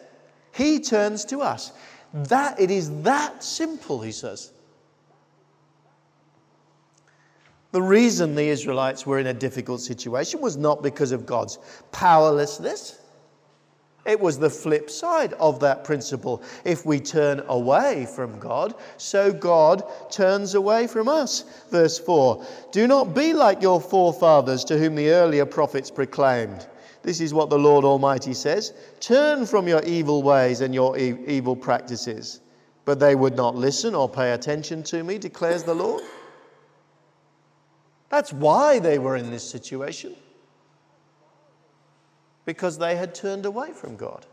He 0.53 0.81
turns 0.81 1.23
to 1.25 1.41
us. 1.41 1.71
That 2.13 2.59
it 2.59 2.69
is 2.69 3.01
that 3.03 3.41
simple, 3.41 4.01
He 4.01 4.11
says. 4.11 4.51
The 7.75 7.81
reason 7.81 8.35
the 8.35 8.47
Israelites 8.47 9.05
were 9.05 9.19
in 9.19 9.27
a 9.27 9.33
difficult 9.33 9.81
situation 9.81 10.39
was 10.39 10.55
not 10.55 10.81
because 10.81 11.11
of 11.11 11.25
God's 11.25 11.59
powerlessness. 11.91 12.97
It 14.05 14.17
was 14.17 14.39
the 14.39 14.49
flip 14.49 14.89
side 14.89 15.33
of 15.33 15.59
that 15.59 15.83
principle. 15.83 16.41
If 16.63 16.85
we 16.85 17.01
turn 17.01 17.43
away 17.49 18.07
from 18.15 18.39
God, 18.39 18.75
so 18.95 19.33
God 19.33 19.83
turns 20.09 20.55
away 20.55 20.87
from 20.87 21.09
us. 21.09 21.43
Verse 21.69 21.99
4 21.99 22.47
Do 22.71 22.87
not 22.87 23.13
be 23.13 23.33
like 23.33 23.61
your 23.61 23.81
forefathers 23.81 24.63
to 24.63 24.77
whom 24.77 24.95
the 24.95 25.09
earlier 25.09 25.45
prophets 25.45 25.91
proclaimed. 25.91 26.67
This 27.01 27.19
is 27.19 27.33
what 27.33 27.49
the 27.49 27.59
Lord 27.59 27.83
Almighty 27.83 28.33
says 28.33 28.71
Turn 29.01 29.45
from 29.45 29.67
your 29.67 29.83
evil 29.83 30.23
ways 30.23 30.61
and 30.61 30.73
your 30.73 30.97
e- 30.97 31.17
evil 31.27 31.57
practices. 31.57 32.39
But 32.85 33.01
they 33.01 33.15
would 33.15 33.35
not 33.35 33.57
listen 33.57 33.93
or 33.93 34.07
pay 34.07 34.31
attention 34.31 34.81
to 34.83 35.03
me, 35.03 35.17
declares 35.17 35.63
the 35.63 35.75
Lord. 35.75 36.03
That's 38.09 38.31
why 38.31 38.79
they 38.79 38.99
were 38.99 39.15
in 39.15 39.31
this 39.31 39.47
situation 39.49 40.15
because 42.45 42.77
they 42.77 42.95
had 42.95 43.15
turned 43.15 43.45
away 43.45 43.71
from 43.71 43.95
God. 43.95 44.25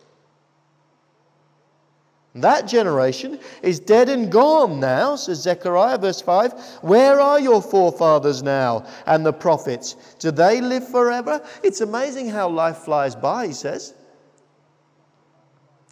That 2.35 2.67
generation 2.67 3.38
is 3.62 3.79
dead 3.79 4.09
and 4.09 4.33
gone 4.33 4.81
now, 4.81 5.17
says 5.17 5.43
Zechariah, 5.43 5.99
verse 5.99 6.23
5. 6.23 6.52
Where 6.81 7.21
are 7.21 7.38
your 7.38 7.61
forefathers 7.61 8.43
now 8.43 8.87
and 9.05 9.25
the 9.25 9.35
prophets? 9.35 9.97
Do 10.19 10.31
they 10.31 10.62
live 10.62 10.88
forever? 10.88 11.43
It's 11.62 11.83
amazing 11.83 12.31
how 12.31 12.49
life 12.49 12.79
flies 12.79 13.14
by, 13.14 13.49
he 13.49 13.52
says. 13.52 13.93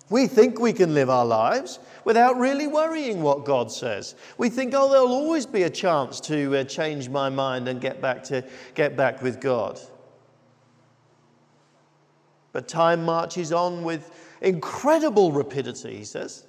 We 0.08 0.26
think 0.26 0.58
we 0.58 0.72
can 0.72 0.94
live 0.94 1.10
our 1.10 1.26
lives 1.26 1.78
without 2.04 2.38
really 2.38 2.66
worrying 2.66 3.22
what 3.22 3.44
God 3.44 3.70
says. 3.70 4.14
We 4.38 4.48
think, 4.48 4.74
oh, 4.76 4.90
there'll 4.90 5.12
always 5.12 5.46
be 5.46 5.64
a 5.64 5.70
chance 5.70 6.20
to 6.22 6.58
uh, 6.58 6.64
change 6.64 7.08
my 7.08 7.28
mind 7.28 7.68
and 7.68 7.80
get 7.80 8.00
back, 8.00 8.22
to, 8.24 8.44
get 8.74 8.96
back 8.96 9.22
with 9.22 9.40
God. 9.40 9.80
But 12.52 12.68
time 12.68 13.04
marches 13.04 13.52
on 13.52 13.84
with 13.84 14.10
incredible 14.40 15.32
rapidity, 15.32 15.96
he 15.98 16.04
says. 16.04 16.46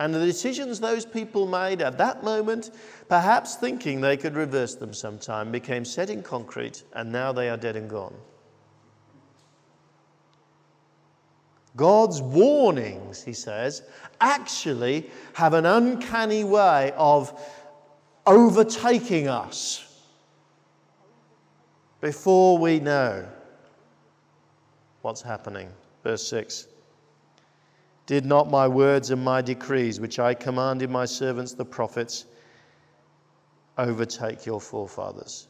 And 0.00 0.14
the 0.14 0.24
decisions 0.24 0.78
those 0.78 1.04
people 1.04 1.46
made 1.46 1.82
at 1.82 1.98
that 1.98 2.22
moment, 2.22 2.70
perhaps 3.08 3.56
thinking 3.56 4.00
they 4.00 4.16
could 4.16 4.36
reverse 4.36 4.76
them 4.76 4.94
sometime, 4.94 5.50
became 5.50 5.84
set 5.84 6.08
in 6.08 6.22
concrete, 6.22 6.84
and 6.92 7.10
now 7.10 7.32
they 7.32 7.48
are 7.48 7.56
dead 7.56 7.74
and 7.74 7.90
gone. 7.90 8.14
God's 11.78 12.20
warnings, 12.20 13.22
he 13.22 13.32
says, 13.32 13.82
actually 14.20 15.08
have 15.34 15.54
an 15.54 15.64
uncanny 15.64 16.42
way 16.42 16.92
of 16.96 17.40
overtaking 18.26 19.28
us 19.28 19.84
before 22.00 22.58
we 22.58 22.80
know 22.80 23.26
what's 25.02 25.22
happening. 25.22 25.70
Verse 26.02 26.26
6 26.28 26.66
Did 28.06 28.26
not 28.26 28.50
my 28.50 28.66
words 28.66 29.10
and 29.10 29.24
my 29.24 29.40
decrees, 29.40 30.00
which 30.00 30.18
I 30.18 30.34
commanded 30.34 30.90
my 30.90 31.04
servants 31.04 31.54
the 31.54 31.64
prophets, 31.64 32.26
overtake 33.78 34.44
your 34.44 34.60
forefathers? 34.60 35.47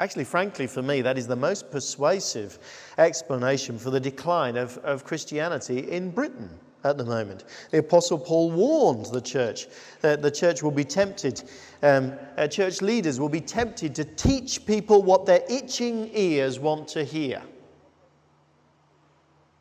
Actually, 0.00 0.24
frankly, 0.24 0.66
for 0.66 0.82
me, 0.82 1.02
that 1.02 1.18
is 1.18 1.26
the 1.26 1.36
most 1.36 1.70
persuasive 1.70 2.58
explanation 2.98 3.78
for 3.78 3.90
the 3.90 3.98
decline 3.98 4.56
of, 4.56 4.78
of 4.78 5.04
Christianity 5.04 5.90
in 5.90 6.10
Britain 6.10 6.50
at 6.84 6.96
the 6.96 7.04
moment. 7.04 7.44
The 7.72 7.78
Apostle 7.78 8.18
Paul 8.18 8.52
warned 8.52 9.06
the 9.06 9.20
church 9.20 9.66
that 10.00 10.22
the 10.22 10.30
church 10.30 10.62
will 10.62 10.70
be 10.70 10.84
tempted, 10.84 11.42
um, 11.82 12.12
uh, 12.36 12.46
church 12.46 12.80
leaders 12.80 13.18
will 13.18 13.28
be 13.28 13.40
tempted 13.40 13.94
to 13.96 14.04
teach 14.04 14.64
people 14.66 15.02
what 15.02 15.26
their 15.26 15.42
itching 15.50 16.10
ears 16.14 16.60
want 16.60 16.86
to 16.88 17.02
hear. 17.02 17.42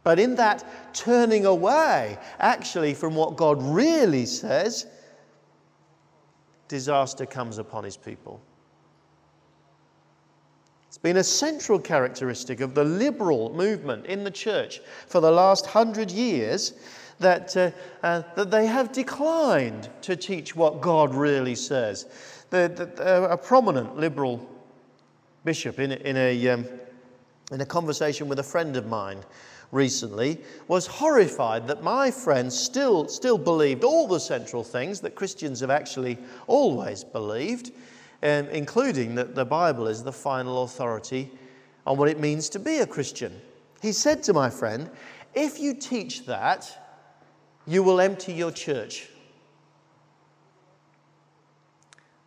But 0.04 0.20
in 0.20 0.36
that 0.36 0.94
turning 0.94 1.46
away, 1.46 2.18
actually, 2.40 2.94
from 2.94 3.16
what 3.16 3.36
God 3.36 3.62
really 3.62 4.26
says, 4.26 4.86
disaster 6.68 7.26
comes 7.26 7.58
upon 7.58 7.84
his 7.84 7.98
people. 7.98 8.40
It's 10.98 11.04
been 11.04 11.18
a 11.18 11.24
central 11.24 11.78
characteristic 11.78 12.60
of 12.60 12.74
the 12.74 12.84
liberal 12.84 13.54
movement 13.54 14.08
in 14.08 14.24
the 14.24 14.32
church 14.32 14.82
for 15.06 15.22
the 15.22 15.30
last 15.30 15.68
hundred 15.68 16.10
years 16.10 16.74
that, 17.20 17.56
uh, 17.56 17.70
uh, 18.02 18.24
that 18.34 18.50
they 18.50 18.66
have 18.66 18.92
declined 18.94 19.90
to 20.02 20.16
teach 20.16 20.56
what 20.56 20.82
God 20.82 21.14
really 21.14 21.54
says. 21.54 22.08
The, 22.50 22.92
the, 22.98 23.30
a 23.30 23.38
prominent 23.38 23.96
liberal 23.96 24.50
bishop 25.46 25.78
in, 25.78 25.92
in, 25.92 26.18
a, 26.18 26.48
um, 26.48 26.66
in 27.52 27.62
a 27.62 27.66
conversation 27.68 28.28
with 28.28 28.40
a 28.40 28.44
friend 28.44 28.76
of 28.76 28.88
mine 28.88 29.20
recently 29.72 30.40
was 30.68 30.88
horrified 30.88 31.68
that 31.68 31.84
my 31.84 32.10
friend 32.10 32.52
still, 32.52 33.08
still 33.08 33.38
believed 33.38 33.84
all 33.84 34.08
the 34.08 34.20
central 34.20 34.64
things 34.64 35.00
that 35.02 35.14
Christians 35.14 35.60
have 35.60 35.70
actually 35.70 36.18
always 36.48 37.04
believed 37.04 37.72
um, 38.24 38.48
including 38.48 39.16
that 39.16 39.36
the 39.36 39.46
Bible 39.46 39.88
is 39.88 40.04
the 40.04 40.12
final 40.12 40.64
authority 40.64 41.32
on 41.86 41.98
what 41.98 42.10
it 42.10 42.20
means 42.20 42.50
to 42.50 42.60
be 42.60 42.80
a 42.80 42.88
Christian. 42.88 43.42
He 43.82 43.92
said 43.92 44.24
to 44.24 44.34
my 44.34 44.50
friend, 44.50 44.90
If 45.34 45.60
you 45.60 45.74
teach 45.74 46.26
that, 46.26 46.88
you 47.68 47.84
will 47.84 48.02
empty 48.02 48.34
your 48.34 48.52
church. 48.52 49.10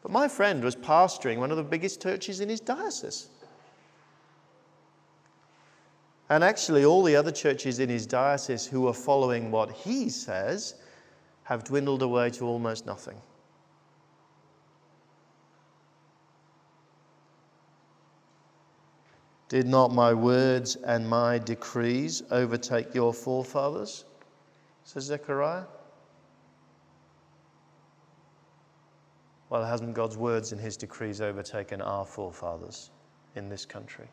But 0.03 0.13
my 0.13 0.29
friend 0.29 0.63
was 0.63 0.77
pastoring 0.77 1.39
one 1.39 1.51
of 1.51 1.57
the 1.57 1.63
biggest 1.63 2.03
churches 2.03 2.41
in 2.41 2.49
his 2.49 2.61
diocese. 2.61 3.29
And 6.31 6.45
actually, 6.45 6.85
all 6.85 7.03
the 7.03 7.17
other 7.17 7.33
churches 7.33 7.81
in 7.81 7.89
his 7.89 8.07
diocese 8.07 8.65
who 8.65 8.87
are 8.87 8.95
following 8.95 9.51
what 9.51 9.73
he 9.73 10.09
says 10.09 10.77
have 11.43 11.65
dwindled 11.65 12.03
away 12.03 12.31
to 12.31 12.47
almost 12.47 12.87
nothing. 12.87 13.21
Did 19.51 19.67
not 19.67 19.93
my 19.93 20.15
words 20.15 20.77
and 20.77 21.09
my 21.09 21.37
decrees 21.39 22.23
overtake 22.31 22.95
your 22.95 23.13
forefathers? 23.13 24.05
Says 24.85 25.05
Zechariah. 25.05 25.65
Well, 29.49 29.65
hasn't 29.65 29.95
God's 29.95 30.17
words 30.17 30.53
and 30.53 30.61
his 30.61 30.77
decrees 30.77 31.21
overtaken 31.21 31.83
our 31.83 32.05
forefathers 32.05 32.91
in 33.35 33.49
this 33.49 33.67
country? 33.67 34.07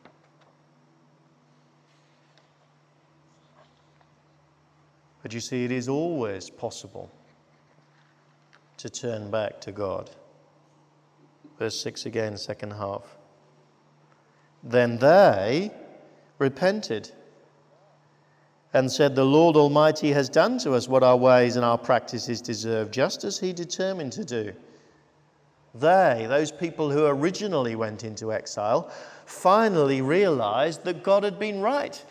But 5.21 5.33
you 5.35 5.39
see, 5.39 5.63
it 5.65 5.71
is 5.71 5.87
always 5.87 6.49
possible 6.49 7.11
to 8.77 8.89
turn 8.89 9.29
back 9.29 9.61
to 9.61 9.71
God. 9.71 10.09
Verse 11.59 11.79
6 11.83 12.07
again, 12.07 12.37
second 12.37 12.71
half. 12.71 13.16
Then 14.63 14.97
they 14.97 15.71
repented 16.39 17.11
and 18.73 18.91
said, 18.91 19.15
The 19.15 19.25
Lord 19.25 19.55
Almighty 19.55 20.11
has 20.11 20.29
done 20.29 20.57
to 20.59 20.73
us 20.73 20.87
what 20.87 21.03
our 21.03 21.17
ways 21.17 21.55
and 21.55 21.65
our 21.65 21.77
practices 21.77 22.41
deserve, 22.41 22.91
just 22.91 23.23
as 23.23 23.39
He 23.39 23.53
determined 23.53 24.13
to 24.13 24.25
do. 24.25 24.53
They, 25.73 26.25
those 26.27 26.51
people 26.51 26.91
who 26.91 27.05
originally 27.05 27.75
went 27.75 28.03
into 28.03 28.33
exile, 28.33 28.91
finally 29.25 30.01
realized 30.01 30.83
that 30.85 31.03
God 31.03 31.23
had 31.23 31.37
been 31.37 31.61
right. 31.61 32.03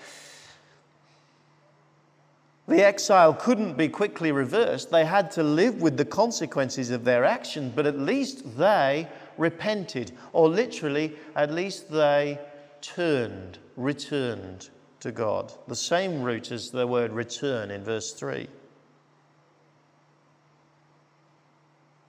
The 2.69 2.85
exile 2.85 3.33
couldn't 3.33 3.77
be 3.77 3.89
quickly 3.89 4.33
reversed. 4.33 4.91
They 4.91 5.05
had 5.05 5.31
to 5.33 5.43
live 5.43 5.81
with 5.81 5.97
the 5.97 6.05
consequences 6.05 6.91
of 6.91 7.05
their 7.05 7.25
actions, 7.25 7.73
but 7.75 7.87
at 7.87 7.99
least 7.99 8.57
they 8.59 9.09
repented, 9.39 10.13
or 10.33 10.49
literally, 10.49 11.15
at 11.35 11.53
least 11.53 11.91
they 11.91 12.39
turned, 12.81 13.59
returned 13.77 14.71
to 15.01 15.13
God. 15.13 15.53
The 15.69 15.77
same 15.77 16.23
root 16.23 16.51
as 16.51 16.71
the 16.71 16.87
word 16.87 17.13
return 17.13 17.71
in 17.71 17.85
verse 17.85 18.13
3. 18.13 18.49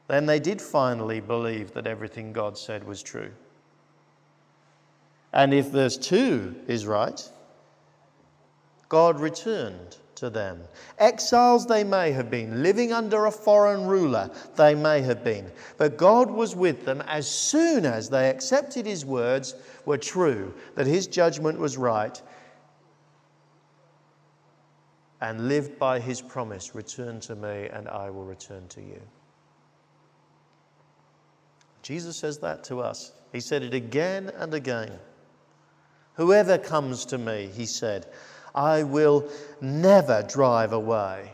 Then 0.07 0.25
they 0.25 0.39
did 0.39 0.61
finally 0.61 1.19
believe 1.19 1.73
that 1.73 1.85
everything 1.85 2.31
God 2.31 2.57
said 2.57 2.85
was 2.85 3.03
true. 3.03 3.31
And 5.33 5.53
if 5.53 5.67
verse 5.67 5.97
2 5.97 6.55
is 6.67 6.85
right, 6.85 7.21
God 8.89 9.19
returned 9.19 9.97
to 10.17 10.29
them. 10.29 10.61
Exiles 10.97 11.65
they 11.65 11.83
may 11.83 12.11
have 12.11 12.29
been, 12.29 12.61
living 12.61 12.91
under 12.91 13.25
a 13.25 13.31
foreign 13.31 13.85
ruler 13.85 14.29
they 14.55 14.75
may 14.75 15.01
have 15.01 15.23
been, 15.23 15.51
but 15.77 15.97
God 15.97 16.29
was 16.29 16.55
with 16.55 16.85
them 16.85 17.01
as 17.07 17.29
soon 17.29 17.85
as 17.85 18.09
they 18.09 18.29
accepted 18.29 18.85
his 18.85 19.05
words 19.05 19.55
were 19.85 19.97
true, 19.97 20.53
that 20.75 20.87
his 20.87 21.07
judgment 21.07 21.59
was 21.59 21.77
right, 21.77 22.21
and 25.21 25.47
lived 25.47 25.79
by 25.79 25.99
his 25.99 26.21
promise 26.21 26.75
return 26.75 27.19
to 27.21 27.35
me, 27.35 27.67
and 27.71 27.87
I 27.87 28.09
will 28.09 28.25
return 28.25 28.67
to 28.69 28.81
you. 28.81 29.01
Jesus 31.81 32.17
says 32.17 32.39
that 32.39 32.63
to 32.65 32.81
us. 32.81 33.13
He 33.31 33.39
said 33.39 33.63
it 33.63 33.73
again 33.73 34.31
and 34.37 34.53
again. 34.53 34.91
Whoever 36.15 36.57
comes 36.57 37.05
to 37.05 37.17
me, 37.17 37.49
he 37.55 37.65
said, 37.65 38.07
I 38.53 38.83
will 38.83 39.27
never 39.61 40.23
drive 40.23 40.73
away. 40.73 41.31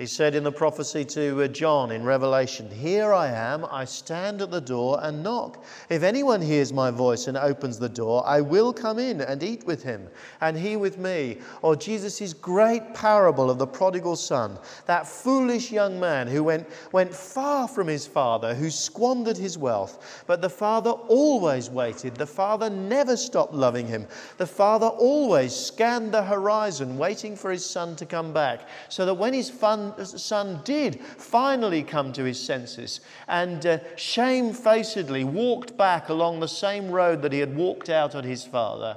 He 0.00 0.06
said 0.06 0.34
in 0.34 0.44
the 0.44 0.50
prophecy 0.50 1.04
to 1.04 1.42
uh, 1.42 1.48
John 1.48 1.90
in 1.90 2.04
Revelation, 2.04 2.70
Here 2.70 3.12
I 3.12 3.26
am, 3.26 3.66
I 3.66 3.84
stand 3.84 4.40
at 4.40 4.50
the 4.50 4.58
door 4.58 4.98
and 5.02 5.22
knock. 5.22 5.62
If 5.90 6.02
anyone 6.02 6.40
hears 6.40 6.72
my 6.72 6.90
voice 6.90 7.26
and 7.26 7.36
opens 7.36 7.78
the 7.78 7.90
door, 7.90 8.26
I 8.26 8.40
will 8.40 8.72
come 8.72 8.98
in 8.98 9.20
and 9.20 9.42
eat 9.42 9.66
with 9.66 9.82
him, 9.82 10.08
and 10.40 10.56
he 10.56 10.76
with 10.76 10.96
me. 10.96 11.36
Or 11.60 11.76
Jesus' 11.76 12.32
great 12.32 12.94
parable 12.94 13.50
of 13.50 13.58
the 13.58 13.66
prodigal 13.66 14.16
son, 14.16 14.58
that 14.86 15.06
foolish 15.06 15.70
young 15.70 16.00
man 16.00 16.28
who 16.28 16.44
went, 16.44 16.66
went 16.92 17.12
far 17.12 17.68
from 17.68 17.86
his 17.86 18.06
father, 18.06 18.54
who 18.54 18.70
squandered 18.70 19.36
his 19.36 19.58
wealth. 19.58 20.24
But 20.26 20.40
the 20.40 20.48
father 20.48 20.92
always 20.92 21.68
waited. 21.68 22.16
The 22.16 22.26
father 22.26 22.70
never 22.70 23.18
stopped 23.18 23.52
loving 23.52 23.86
him. 23.86 24.06
The 24.38 24.46
father 24.46 24.86
always 24.86 25.54
scanned 25.54 26.12
the 26.12 26.22
horizon, 26.22 26.96
waiting 26.96 27.36
for 27.36 27.50
his 27.50 27.66
son 27.66 27.96
to 27.96 28.06
come 28.06 28.32
back, 28.32 28.66
so 28.88 29.04
that 29.04 29.12
when 29.12 29.34
his 29.34 29.50
fun 29.50 29.89
son 30.04 30.60
did 30.64 31.00
finally 31.00 31.82
come 31.82 32.12
to 32.12 32.24
his 32.24 32.40
senses 32.40 33.00
and 33.28 33.64
uh, 33.66 33.78
shamefacedly 33.96 35.24
walked 35.24 35.76
back 35.76 36.08
along 36.08 36.40
the 36.40 36.48
same 36.48 36.90
road 36.90 37.22
that 37.22 37.32
he 37.32 37.38
had 37.38 37.56
walked 37.56 37.88
out 37.88 38.14
on 38.14 38.24
his 38.24 38.44
father. 38.44 38.96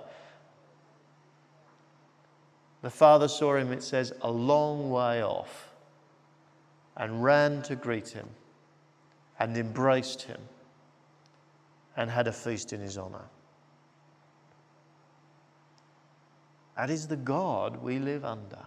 The 2.81 2.89
father 2.89 3.27
saw 3.27 3.55
him, 3.55 3.71
it 3.71 3.83
says, 3.83 4.13
a 4.21 4.29
long 4.31 4.91
way 4.91 5.23
off 5.23 5.69
and 6.97 7.23
ran 7.23 7.61
to 7.63 7.75
greet 7.75 8.09
him 8.09 8.27
and 9.39 9.57
embraced 9.57 10.23
him 10.23 10.41
and 11.95 12.09
had 12.09 12.27
a 12.27 12.33
feast 12.33 12.73
in 12.73 12.81
his 12.81 12.97
honor. 12.97 13.25
That 16.75 16.89
is 16.89 17.07
the 17.07 17.15
God 17.15 17.81
we 17.81 17.99
live 17.99 18.25
under. 18.25 18.65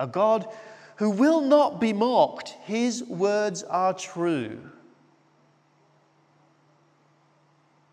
A 0.00 0.06
God 0.06 0.48
who 0.96 1.10
will 1.10 1.42
not 1.42 1.80
be 1.80 1.92
mocked. 1.92 2.56
His 2.64 3.04
words 3.04 3.62
are 3.62 3.92
true. 3.92 4.58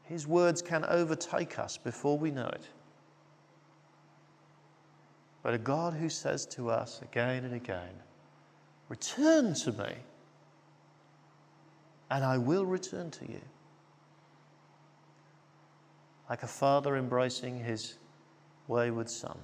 His 0.03 0.25
words 0.25 0.61
can 0.61 0.85
overtake 0.85 1.59
us 1.59 1.77
before 1.77 2.17
we 2.17 2.31
know 2.31 2.47
it. 2.47 2.63
But 5.43 5.53
a 5.53 5.57
God 5.57 5.93
who 5.93 6.09
says 6.09 6.45
to 6.47 6.69
us 6.69 7.01
again 7.01 7.43
and 7.43 7.53
again, 7.53 7.93
Return 8.89 9.53
to 9.53 9.73
me, 9.73 9.95
and 12.09 12.23
I 12.23 12.37
will 12.37 12.65
return 12.65 13.11
to 13.11 13.29
you. 13.29 13.41
Like 16.29 16.43
a 16.43 16.47
father 16.47 16.95
embracing 16.95 17.59
his 17.59 17.95
wayward 18.69 19.09
son. 19.09 19.37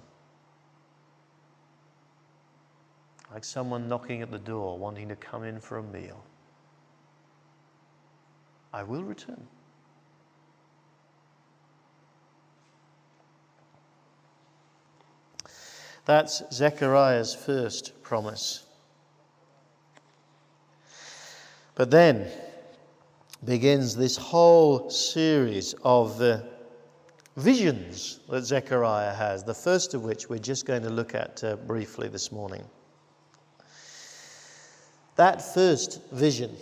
Like 3.34 3.44
someone 3.44 3.90
knocking 3.90 4.22
at 4.22 4.30
the 4.30 4.38
door 4.38 4.78
wanting 4.78 5.10
to 5.10 5.16
come 5.16 5.44
in 5.44 5.60
for 5.60 5.80
a 5.80 5.84
meal. 5.84 6.24
I 8.72 8.84
will 8.84 9.04
return. 9.04 9.48
That's 16.06 16.44
Zechariah's 16.52 17.34
first 17.34 18.04
promise. 18.04 18.66
But 21.76 21.90
then 21.90 22.28
begins 23.46 23.96
this 23.96 24.16
whole 24.16 24.90
series 24.92 25.74
of 25.84 26.22
uh, 26.22 26.42
visions 27.38 28.20
that 28.30 28.44
Zechariah 28.44 29.14
has, 29.14 29.44
the 29.44 29.54
first 29.54 29.94
of 29.94 30.04
which 30.04 30.30
we're 30.30 30.38
just 30.38 30.66
going 30.66 30.84
to 30.84 30.90
look 30.90 31.16
at 31.16 31.44
uh, 31.44 31.56
briefly 31.56 32.08
this 32.08 32.32
morning. 32.32 32.64
That 35.16 35.54
first 35.54 36.02
vision 36.12 36.56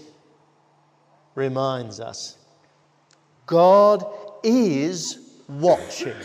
reminds 1.36 2.00
us 2.00 2.38
God 3.46 4.06
is 4.44 5.20
watching. 5.48 6.16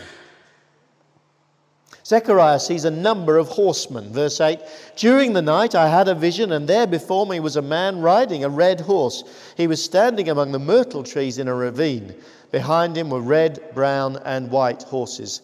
Zechariah 2.05 2.59
sees 2.61 2.85
a 2.85 2.91
number 2.91 3.37
of 3.37 3.49
horsemen. 3.49 4.13
Verse 4.13 4.39
8 4.39 4.59
During 4.95 5.33
the 5.33 5.41
night 5.41 5.75
I 5.75 5.89
had 5.89 6.07
a 6.07 6.15
vision, 6.15 6.53
and 6.53 6.67
there 6.67 6.87
before 6.87 7.25
me 7.25 7.41
was 7.41 7.57
a 7.57 7.61
man 7.61 7.99
riding 7.99 8.45
a 8.45 8.49
red 8.49 8.79
horse. 8.79 9.25
He 9.57 9.67
was 9.67 9.83
standing 9.83 10.29
among 10.29 10.53
the 10.53 10.59
myrtle 10.59 11.03
trees 11.03 11.37
in 11.37 11.49
a 11.49 11.53
ravine. 11.53 12.15
Behind 12.51 12.95
him 12.95 13.09
were 13.09 13.19
red, 13.19 13.59
brown, 13.73 14.19
and 14.23 14.49
white 14.49 14.83
horses. 14.83 15.41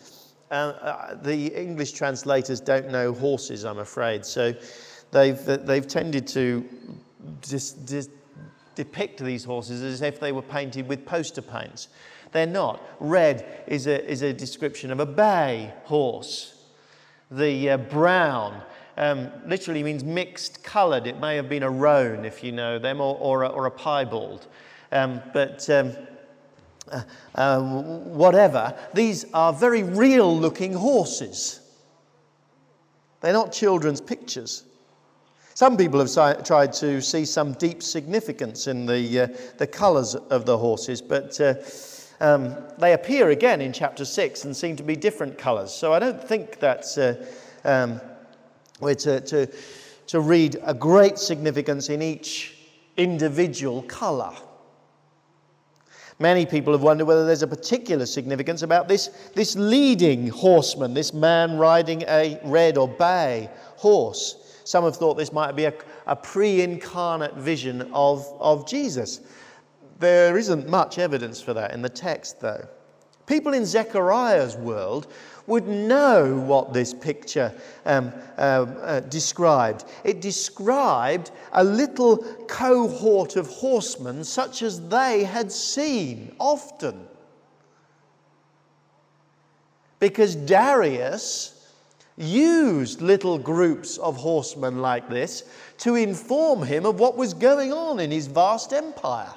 Uh, 0.52 0.54
uh, 0.54 1.16
the 1.16 1.48
English 1.48 1.92
translators 1.92 2.62
don't 2.62 2.90
know 2.90 3.12
horses, 3.12 3.66
I'm 3.66 3.80
afraid, 3.80 4.26
so 4.26 4.54
they've, 5.14 5.46
they've 5.46 5.88
tended 5.88 6.28
to 6.28 6.68
dis, 7.42 7.72
dis, 7.72 8.10
depict 8.76 9.22
these 9.22 9.46
horses 9.46 9.82
as 9.82 10.02
if 10.02 10.20
they 10.20 10.34
were 10.34 10.42
painted 10.42 10.90
with 10.90 11.06
poster 11.06 11.42
paints. 11.42 11.88
They're 12.34 12.46
not. 12.46 12.82
Red 13.00 13.64
is 13.68 13.88
a, 13.88 14.06
is 14.10 14.24
a 14.24 14.34
description 14.34 14.92
of 14.92 15.00
a 15.00 15.06
bay 15.06 15.74
horse 15.86 16.54
the 17.34 17.72
uh, 17.72 17.78
brown 17.78 18.62
um, 18.98 19.32
literally 19.48 19.84
means 19.84 20.04
mixed 20.04 20.64
coloured. 20.64 21.08
It 21.08 21.20
may 21.20 21.36
have 21.36 21.50
been 21.50 21.64
a 21.64 21.70
roan, 21.70 22.26
if 22.26 22.44
you 22.44 22.52
know 22.52 22.78
them, 22.78 23.02
or, 23.02 23.18
or, 23.18 23.44
a, 23.44 23.48
or 23.48 23.66
a 23.66 23.72
piebald. 23.72 24.48
Um, 24.92 25.22
but 25.34 25.68
um, 25.70 25.94
uh, 26.92 27.02
uh, 27.36 27.62
whatever, 27.62 28.76
these 28.94 29.26
are 29.34 29.52
very 29.52 29.84
real 29.84 30.38
looking 30.38 30.74
horses. 30.74 31.60
They're 33.22 33.34
not 33.34 33.52
children's 33.52 34.02
pictures. 34.02 34.64
Some 35.56 35.78
people 35.78 36.00
have 36.00 36.10
si- 36.10 36.44
tried 36.44 36.74
to 36.74 37.02
see 37.02 37.26
some 37.26 37.54
deep 37.54 37.84
significance 37.84 38.68
in 38.68 38.86
the, 38.86 39.20
uh, 39.20 39.28
the 39.58 39.68
colours 39.68 40.16
of 40.16 40.46
the 40.46 40.58
horses, 40.58 41.02
but 41.02 41.40
uh, 41.40 41.56
um, 42.20 42.56
they 42.80 42.94
appear 42.94 43.30
again 43.30 43.62
in 43.62 43.72
chapter 43.72 44.06
6 44.06 44.46
and 44.46 44.56
seem 44.56 44.76
to 44.78 44.84
be 44.84 44.96
different 44.96 45.38
colours. 45.38 45.72
So 45.72 45.94
I 45.94 46.00
don't 46.00 46.24
think 46.24 46.60
that's 46.60 46.98
uh, 46.98 47.26
um, 47.64 48.02
we're 48.80 48.96
to, 48.96 49.22
to, 49.22 49.48
to 50.08 50.20
read 50.20 50.58
a 50.64 50.74
great 50.74 51.18
significance 51.20 51.90
in 51.90 52.02
each 52.02 52.58
individual 52.98 53.84
colour. 53.84 54.34
Many 56.20 56.46
people 56.46 56.74
have 56.74 56.84
wondered 56.84 57.06
whether 57.06 57.26
there's 57.26 57.42
a 57.42 57.48
particular 57.48 58.06
significance 58.06 58.62
about 58.62 58.88
this, 58.88 59.08
this 59.36 59.56
leading 59.56 60.28
horseman, 60.28 60.94
this 60.94 61.14
man 61.14 61.58
riding 61.58 62.04
a 62.04 62.40
red 62.44 62.78
or 62.78 62.88
bay 62.88 63.50
horse. 63.78 64.43
Some 64.64 64.84
have 64.84 64.96
thought 64.96 65.16
this 65.16 65.34
might 65.34 65.56
be 65.56 65.66
a, 65.66 65.74
a 66.08 66.16
pre 66.16 66.62
incarnate 66.62 67.36
vision 67.36 67.90
of, 67.94 68.26
of 68.40 68.68
Jesus. 68.68 69.22
There 70.00 70.38
isn't 70.38 70.68
much 70.68 71.00
evidence 71.00 71.42
for 71.42 71.54
that 71.54 71.74
in 71.74 71.82
the 71.82 71.90
text, 71.90 72.40
though. 72.40 72.68
People 73.26 73.54
in 73.54 73.66
Zechariah's 73.66 74.58
world 74.58 75.08
would 75.48 75.68
know 75.68 76.38
what 76.40 76.74
this 76.74 76.94
picture 76.94 77.54
um, 77.86 78.12
uh, 78.38 78.42
uh, 78.42 79.00
described. 79.02 79.86
It 80.04 80.22
described 80.22 81.32
a 81.54 81.64
little 81.64 82.18
cohort 82.48 83.36
of 83.36 83.48
horsemen 83.48 84.24
such 84.24 84.62
as 84.62 84.88
they 84.90 85.24
had 85.24 85.52
seen 85.52 86.36
often. 86.40 87.08
Because 90.00 90.36
Darius 90.36 91.63
used 92.18 93.02
little 93.02 93.38
groups 93.38 93.98
of 93.98 94.16
horsemen 94.18 94.82
like 94.82 95.10
this 95.10 95.44
to 95.80 95.96
inform 95.96 96.64
him 96.64 96.86
of 96.86 97.00
what 97.00 97.18
was 97.18 97.34
going 97.34 97.74
on 97.74 98.00
in 98.00 98.12
his 98.12 98.28
vast 98.28 98.74
empire. 98.74 99.34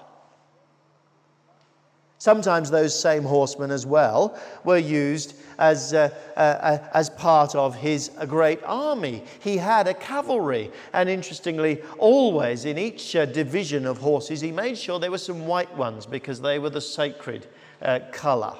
Sometimes 2.19 2.71
those 2.71 2.99
same 2.99 3.23
horsemen 3.23 3.71
as 3.71 3.85
well 3.87 4.39
were 4.65 4.79
used 4.79 5.37
as, 5.59 5.93
uh, 5.93 6.09
uh, 6.37 6.41
uh, 6.41 6.89
as 6.95 7.11
part 7.11 7.55
of 7.55 7.75
his 7.75 8.11
great 8.27 8.61
army. 8.65 9.23
He 9.41 9.59
had 9.59 9.87
a 9.87 9.95
cavalry, 9.95 10.71
and 10.93 11.09
interestingly, 11.09 11.83
always 11.99 12.65
in 12.65 12.79
each 12.79 13.15
uh, 13.15 13.27
division 13.27 13.87
of 13.87 13.99
horses, 13.99 14.41
he 14.41 14.51
made 14.51 14.79
sure 14.79 14.99
there 14.99 15.11
were 15.11 15.19
some 15.19 15.47
white 15.47 15.75
ones 15.77 16.07
because 16.07 16.41
they 16.41 16.59
were 16.59 16.71
the 16.71 16.81
sacred 16.81 17.47
uh, 17.83 18.01
colour, 18.12 18.57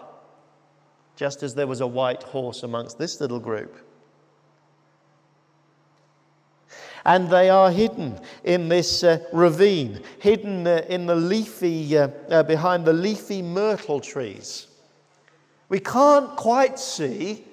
just 1.17 1.43
as 1.43 1.55
there 1.55 1.67
was 1.67 1.81
a 1.81 1.87
white 1.87 2.23
horse 2.23 2.63
amongst 2.63 2.99
this 2.99 3.21
little 3.21 3.41
group. 3.41 3.86
And 7.07 7.31
they 7.31 7.49
are 7.49 7.71
hidden 7.71 8.19
in 8.43 8.69
this 8.69 9.05
uh, 9.05 9.25
ravine, 9.33 10.03
hidden 10.19 10.67
uh, 10.67 10.85
in 10.89 11.07
the 11.07 11.15
leafy, 11.15 11.97
uh, 11.97 12.09
uh, 12.29 12.43
behind 12.43 12.85
the 12.85 12.93
leafy 12.93 13.41
myrtle 13.41 14.01
trees. 14.01 14.67
We 15.69 15.79
can't 15.79 16.37
quite 16.37 16.81
see 16.81 17.45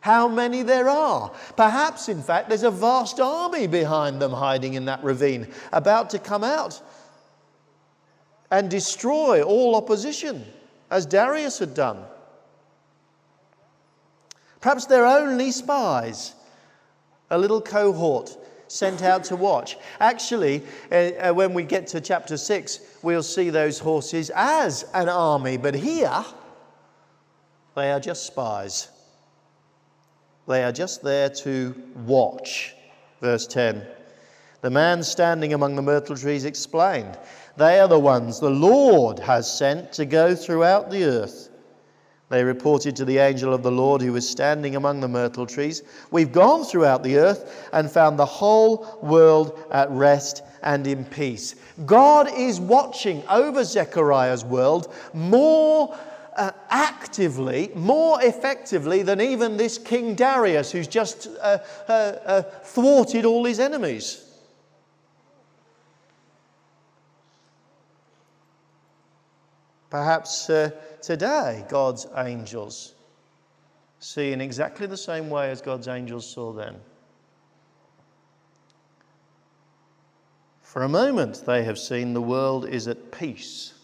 how 0.00 0.28
many 0.28 0.62
there 0.62 0.88
are. 0.88 1.30
Perhaps, 1.56 2.08
in 2.08 2.22
fact, 2.22 2.48
there's 2.48 2.62
a 2.62 2.70
vast 2.70 3.20
army 3.20 3.66
behind 3.66 4.20
them 4.20 4.32
hiding 4.32 4.74
in 4.74 4.86
that 4.86 5.04
ravine, 5.04 5.46
about 5.74 6.08
to 6.10 6.18
come 6.18 6.42
out 6.42 6.80
and 8.50 8.70
destroy 8.70 9.42
all 9.42 9.76
opposition, 9.76 10.42
as 10.90 11.04
Darius 11.04 11.58
had 11.58 11.74
done. 11.74 12.02
Perhaps 14.62 14.86
they're 14.86 15.06
only 15.06 15.50
spies, 15.50 16.34
a 17.30 17.36
little 17.36 17.60
cohort 17.60 18.38
sent 18.72 19.02
out 19.02 19.22
to 19.24 19.36
watch. 19.36 19.76
Actually, 20.00 20.62
uh, 20.90 20.94
uh, 20.94 21.32
when 21.32 21.52
we 21.52 21.62
get 21.62 21.86
to 21.88 22.00
chapter 22.00 22.38
6, 22.38 22.80
we'll 23.02 23.22
see 23.22 23.50
those 23.50 23.78
horses 23.78 24.30
as 24.34 24.86
an 24.94 25.08
army, 25.08 25.58
but 25.58 25.74
here 25.74 26.24
they 27.76 27.92
are 27.92 28.00
just 28.00 28.26
spies. 28.26 28.88
They 30.48 30.64
are 30.64 30.72
just 30.72 31.02
there 31.02 31.28
to 31.28 31.74
watch. 32.06 32.74
Verse 33.20 33.46
10. 33.46 33.86
The 34.62 34.70
man 34.70 35.02
standing 35.02 35.52
among 35.52 35.76
the 35.76 35.82
myrtle 35.82 36.16
trees 36.16 36.44
explained, 36.44 37.18
They 37.56 37.78
are 37.78 37.88
the 37.88 37.98
ones 37.98 38.40
the 38.40 38.50
Lord 38.50 39.18
has 39.18 39.52
sent 39.52 39.92
to 39.92 40.06
go 40.06 40.34
throughout 40.34 40.90
the 40.90 41.04
earth 41.04 41.50
they 42.32 42.42
reported 42.42 42.96
to 42.96 43.04
the 43.04 43.18
angel 43.18 43.52
of 43.52 43.62
the 43.62 43.70
Lord 43.70 44.00
who 44.00 44.14
was 44.14 44.26
standing 44.26 44.74
among 44.74 45.00
the 45.00 45.08
myrtle 45.08 45.46
trees, 45.46 45.82
We've 46.10 46.32
gone 46.32 46.64
throughout 46.64 47.02
the 47.02 47.18
earth 47.18 47.68
and 47.74 47.90
found 47.90 48.18
the 48.18 48.24
whole 48.24 48.98
world 49.02 49.62
at 49.70 49.90
rest 49.90 50.42
and 50.62 50.86
in 50.86 51.04
peace. 51.04 51.56
God 51.84 52.30
is 52.34 52.58
watching 52.58 53.22
over 53.28 53.64
Zechariah's 53.64 54.46
world 54.46 54.94
more 55.12 55.94
uh, 56.34 56.52
actively, 56.70 57.70
more 57.74 58.22
effectively 58.22 59.02
than 59.02 59.20
even 59.20 59.58
this 59.58 59.76
King 59.76 60.14
Darius, 60.14 60.72
who's 60.72 60.88
just 60.88 61.28
uh, 61.38 61.58
uh, 61.86 61.92
uh 61.92 62.42
thwarted 62.42 63.26
all 63.26 63.44
his 63.44 63.60
enemies. 63.60 64.31
Perhaps 69.92 70.48
uh, 70.48 70.70
today, 71.02 71.66
God's 71.68 72.06
angels 72.16 72.94
see 74.00 74.32
in 74.32 74.40
exactly 74.40 74.86
the 74.86 74.96
same 74.96 75.28
way 75.28 75.50
as 75.50 75.60
God's 75.60 75.86
angels 75.86 76.26
saw 76.26 76.50
then. 76.50 76.76
For 80.62 80.82
a 80.82 80.88
moment, 80.88 81.42
they 81.44 81.62
have 81.64 81.78
seen 81.78 82.14
the 82.14 82.22
world 82.22 82.66
is 82.66 82.88
at 82.88 83.12
peace. 83.12 83.74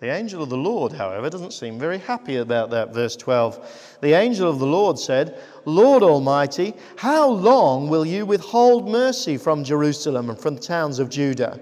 The 0.00 0.08
angel 0.08 0.42
of 0.42 0.50
the 0.50 0.58
Lord, 0.58 0.92
however, 0.92 1.30
doesn't 1.30 1.54
seem 1.54 1.78
very 1.78 2.00
happy 2.00 2.36
about 2.36 2.68
that. 2.72 2.92
Verse 2.92 3.16
12. 3.16 3.98
The 4.02 4.12
angel 4.12 4.50
of 4.50 4.58
the 4.58 4.66
Lord 4.66 4.98
said, 4.98 5.40
Lord 5.64 6.02
Almighty, 6.02 6.74
how 6.96 7.30
long 7.30 7.88
will 7.88 8.04
you 8.04 8.26
withhold 8.26 8.86
mercy 8.86 9.38
from 9.38 9.64
Jerusalem 9.64 10.28
and 10.28 10.38
from 10.38 10.56
the 10.56 10.60
towns 10.60 10.98
of 10.98 11.08
Judah, 11.08 11.58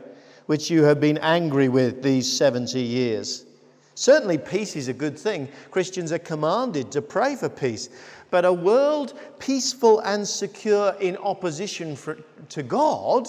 which 0.46 0.70
you 0.70 0.84
have 0.84 1.00
been 1.00 1.18
angry 1.18 1.68
with 1.68 2.02
these 2.02 2.30
70 2.32 2.80
years? 2.80 3.44
Certainly, 3.94 4.38
peace 4.38 4.76
is 4.76 4.88
a 4.88 4.92
good 4.92 5.18
thing. 5.18 5.48
Christians 5.70 6.12
are 6.12 6.18
commanded 6.18 6.92
to 6.92 7.00
pray 7.00 7.34
for 7.34 7.48
peace. 7.48 7.88
But 8.30 8.44
a 8.44 8.52
world 8.52 9.18
peaceful 9.38 10.00
and 10.00 10.26
secure 10.26 10.94
in 11.00 11.16
opposition 11.16 11.96
for, 11.96 12.18
to 12.50 12.62
God 12.62 13.28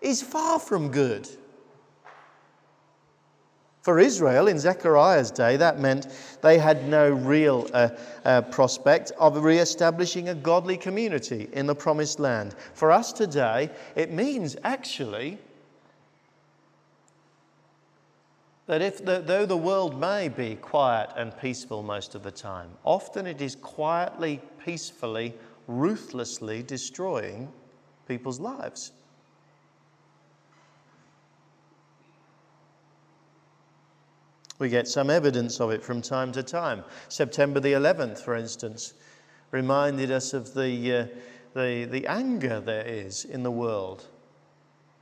is 0.00 0.20
far 0.22 0.58
from 0.58 0.90
good. 0.90 1.28
For 3.82 3.98
Israel 3.98 4.46
in 4.46 4.58
Zechariah's 4.58 5.30
day, 5.30 5.56
that 5.56 5.80
meant 5.80 6.06
they 6.40 6.58
had 6.58 6.88
no 6.88 7.10
real 7.10 7.68
uh, 7.72 7.90
uh, 8.24 8.42
prospect 8.42 9.10
of 9.18 9.42
re 9.42 9.58
establishing 9.58 10.28
a 10.28 10.34
godly 10.34 10.76
community 10.76 11.48
in 11.52 11.66
the 11.66 11.74
promised 11.74 12.20
land. 12.20 12.54
For 12.74 12.92
us 12.92 13.12
today, 13.12 13.70
it 13.96 14.12
means 14.12 14.56
actually 14.62 15.38
that 18.72 18.80
if 18.80 19.04
the, 19.04 19.18
though 19.18 19.44
the 19.44 19.54
world 19.54 20.00
may 20.00 20.30
be 20.30 20.54
quiet 20.54 21.10
and 21.14 21.36
peaceful 21.38 21.82
most 21.82 22.14
of 22.14 22.22
the 22.22 22.30
time, 22.30 22.70
often 22.84 23.26
it 23.26 23.42
is 23.42 23.54
quietly, 23.54 24.40
peacefully, 24.64 25.34
ruthlessly 25.66 26.62
destroying 26.62 27.52
people's 28.08 28.40
lives. 28.40 28.92
We 34.58 34.70
get 34.70 34.88
some 34.88 35.10
evidence 35.10 35.60
of 35.60 35.70
it 35.70 35.84
from 35.84 36.00
time 36.00 36.32
to 36.32 36.42
time. 36.42 36.82
September 37.10 37.60
the 37.60 37.74
11th, 37.74 38.20
for 38.20 38.36
instance, 38.36 38.94
reminded 39.50 40.10
us 40.10 40.32
of 40.32 40.54
the, 40.54 40.94
uh, 40.94 41.06
the, 41.52 41.84
the 41.90 42.06
anger 42.06 42.58
there 42.58 42.86
is 42.86 43.26
in 43.26 43.42
the 43.42 43.50
world 43.50 44.08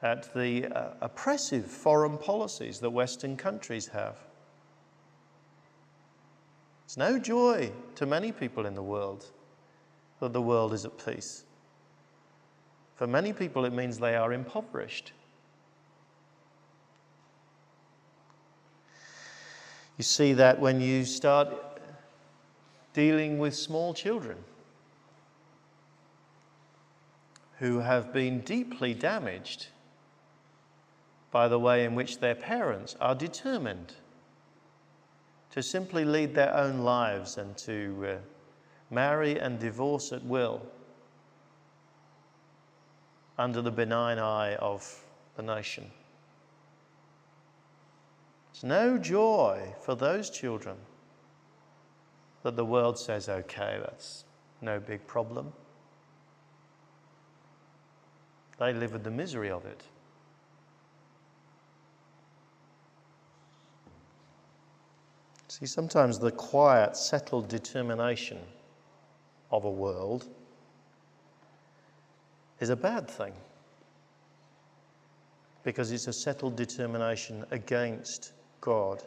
at 0.02 0.32
the 0.34 0.66
uh, 0.66 0.94
oppressive 1.00 1.66
foreign 1.66 2.16
policies 2.16 2.80
that 2.80 2.90
Western 2.90 3.36
countries 3.36 3.86
have. 3.88 4.16
It's 6.84 6.96
no 6.96 7.18
joy 7.18 7.70
to 7.96 8.06
many 8.06 8.32
people 8.32 8.66
in 8.66 8.74
the 8.74 8.82
world 8.82 9.26
that 10.20 10.32
the 10.32 10.42
world 10.42 10.72
is 10.72 10.84
at 10.84 11.04
peace. 11.04 11.44
For 12.96 13.06
many 13.06 13.32
people, 13.32 13.64
it 13.64 13.72
means 13.72 13.98
they 13.98 14.16
are 14.16 14.32
impoverished. 14.32 15.12
You 19.96 20.04
see 20.04 20.32
that 20.32 20.58
when 20.58 20.80
you 20.80 21.04
start 21.04 21.48
dealing 22.94 23.38
with 23.38 23.54
small 23.54 23.94
children 23.94 24.38
who 27.58 27.78
have 27.78 28.12
been 28.12 28.40
deeply 28.40 28.94
damaged 28.94 29.68
by 31.30 31.48
the 31.48 31.58
way 31.58 31.84
in 31.84 31.94
which 31.94 32.18
their 32.18 32.34
parents 32.34 32.96
are 33.00 33.14
determined 33.14 33.94
to 35.50 35.62
simply 35.62 36.04
lead 36.04 36.34
their 36.34 36.54
own 36.54 36.78
lives 36.78 37.36
and 37.36 37.56
to 37.56 38.06
uh, 38.08 38.16
marry 38.90 39.38
and 39.38 39.58
divorce 39.58 40.12
at 40.12 40.24
will 40.24 40.62
under 43.38 43.62
the 43.62 43.70
benign 43.70 44.18
eye 44.18 44.54
of 44.56 45.02
the 45.36 45.42
nation. 45.42 45.90
It's 48.52 48.62
no 48.62 48.98
joy 48.98 49.74
for 49.80 49.94
those 49.94 50.28
children 50.30 50.76
that 52.42 52.56
the 52.56 52.64
world 52.64 52.98
says, 52.98 53.28
okay, 53.28 53.78
that's 53.80 54.24
no 54.60 54.78
big 54.78 55.06
problem. 55.06 55.52
They 58.58 58.74
live 58.74 58.92
with 58.92 59.04
the 59.04 59.10
misery 59.10 59.50
of 59.50 59.64
it. 59.64 59.82
See, 65.60 65.66
sometimes 65.66 66.18
the 66.18 66.30
quiet, 66.30 66.96
settled 66.96 67.48
determination 67.48 68.38
of 69.50 69.66
a 69.66 69.70
world 69.70 70.26
is 72.60 72.70
a 72.70 72.76
bad 72.76 73.08
thing 73.08 73.34
because 75.62 75.92
it's 75.92 76.06
a 76.06 76.12
settled 76.14 76.56
determination 76.56 77.44
against 77.50 78.32
God. 78.62 79.02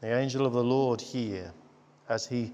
The 0.00 0.18
angel 0.18 0.46
of 0.46 0.54
the 0.54 0.64
Lord 0.64 1.02
here, 1.02 1.52
as 2.08 2.26
he 2.26 2.52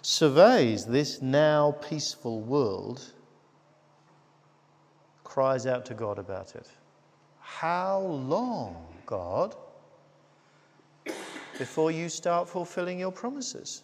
surveys 0.00 0.86
this 0.86 1.20
now 1.20 1.72
peaceful 1.82 2.40
world, 2.40 3.02
cries 5.22 5.66
out 5.66 5.84
to 5.86 5.94
God 5.94 6.18
about 6.18 6.54
it. 6.54 6.68
How 7.40 8.00
long, 8.00 8.86
God? 9.04 9.54
Before 11.58 11.90
you 11.90 12.08
start 12.08 12.48
fulfilling 12.48 12.98
your 12.98 13.12
promises? 13.12 13.82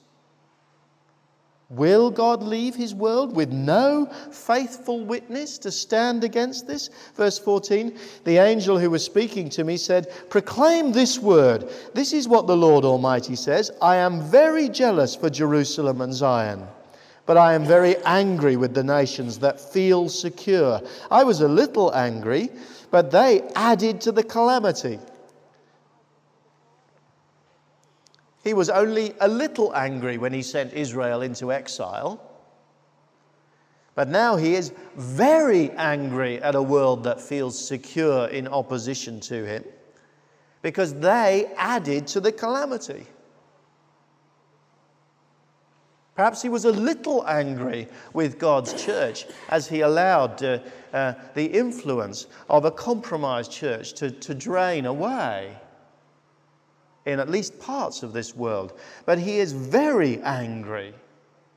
Will 1.71 2.11
God 2.11 2.43
leave 2.43 2.75
his 2.75 2.95
world 2.95 3.37
with 3.37 3.53
no 3.53 4.07
faithful 4.33 5.05
witness 5.05 5.59
to 5.59 5.71
stand 5.71 6.25
against 6.25 6.67
this? 6.67 6.89
Verse 7.15 7.39
14 7.39 7.95
The 8.25 8.39
angel 8.39 8.79
who 8.79 8.89
was 8.89 9.05
speaking 9.05 9.51
to 9.51 9.65
me 9.65 9.77
said, 9.77 10.11
Proclaim 10.31 10.93
this 10.93 11.19
word. 11.19 11.69
This 11.93 12.15
is 12.15 12.27
what 12.27 12.47
the 12.47 12.57
Lord 12.57 12.87
Almighty 12.87 13.37
says 13.37 13.71
I 13.83 13.97
am 13.97 14.23
very 14.23 14.71
jealous 14.71 15.15
for 15.15 15.29
Jerusalem 15.29 16.01
and 16.01 16.15
Zion. 16.15 16.67
But 17.27 17.37
I 17.37 17.53
am 17.53 17.67
very 17.67 17.97
angry 18.07 18.57
with 18.57 18.73
the 18.73 18.83
nations 18.83 19.39
that 19.41 19.61
feel 19.61 20.09
secure. 20.09 20.81
I 21.11 21.25
was 21.25 21.43
a 21.43 21.49
little 21.49 21.95
angry, 21.95 22.49
but 22.91 23.11
they 23.11 23.43
added 23.55 24.01
to 24.03 24.13
the 24.13 24.23
calamity. 24.23 24.99
He 28.49 28.55
was 28.55 28.71
only 28.71 29.13
a 29.21 29.29
little 29.29 29.77
angry 29.77 30.17
when 30.17 30.33
he 30.33 30.41
sent 30.41 30.73
Israel 30.73 31.21
into 31.21 31.53
exile. 31.53 32.19
But 33.95 34.09
now 34.09 34.37
he 34.37 34.55
is 34.55 34.73
very 34.97 35.71
angry 35.73 36.41
at 36.41 36.55
a 36.55 36.63
world 36.63 37.05
that 37.05 37.21
feels 37.21 37.63
secure 37.63 38.27
in 38.29 38.49
opposition 38.49 39.21
to 39.21 39.45
him 39.45 39.65
because 40.63 40.95
they 40.95 41.53
added 41.59 42.07
to 42.07 42.21
the 42.21 42.33
calamity. 42.33 43.05
Perhaps 46.15 46.41
he 46.41 46.49
was 46.49 46.65
a 46.65 46.73
little 46.73 47.29
angry 47.29 47.87
with 48.15 48.39
God's 48.39 48.83
church 48.83 49.27
as 49.51 49.69
he 49.69 49.83
allowed 49.83 50.43
uh, 50.43 50.61
uh, 50.95 51.13
the 51.35 51.45
influence 51.45 52.29
of 52.49 52.65
a 52.65 52.71
compromised 52.71 53.53
church 53.53 53.93
to, 53.97 54.11
to 54.11 54.35
drain 54.35 54.87
away 54.87 55.55
in 57.09 57.19
at 57.19 57.31
least 57.31 57.59
parts 57.59 58.03
of 58.03 58.13
this 58.13 58.37
world. 58.37 58.79
But 59.07 59.19
he 59.19 59.39
is 59.39 59.53
very 59.53 60.21
angry 60.23 60.93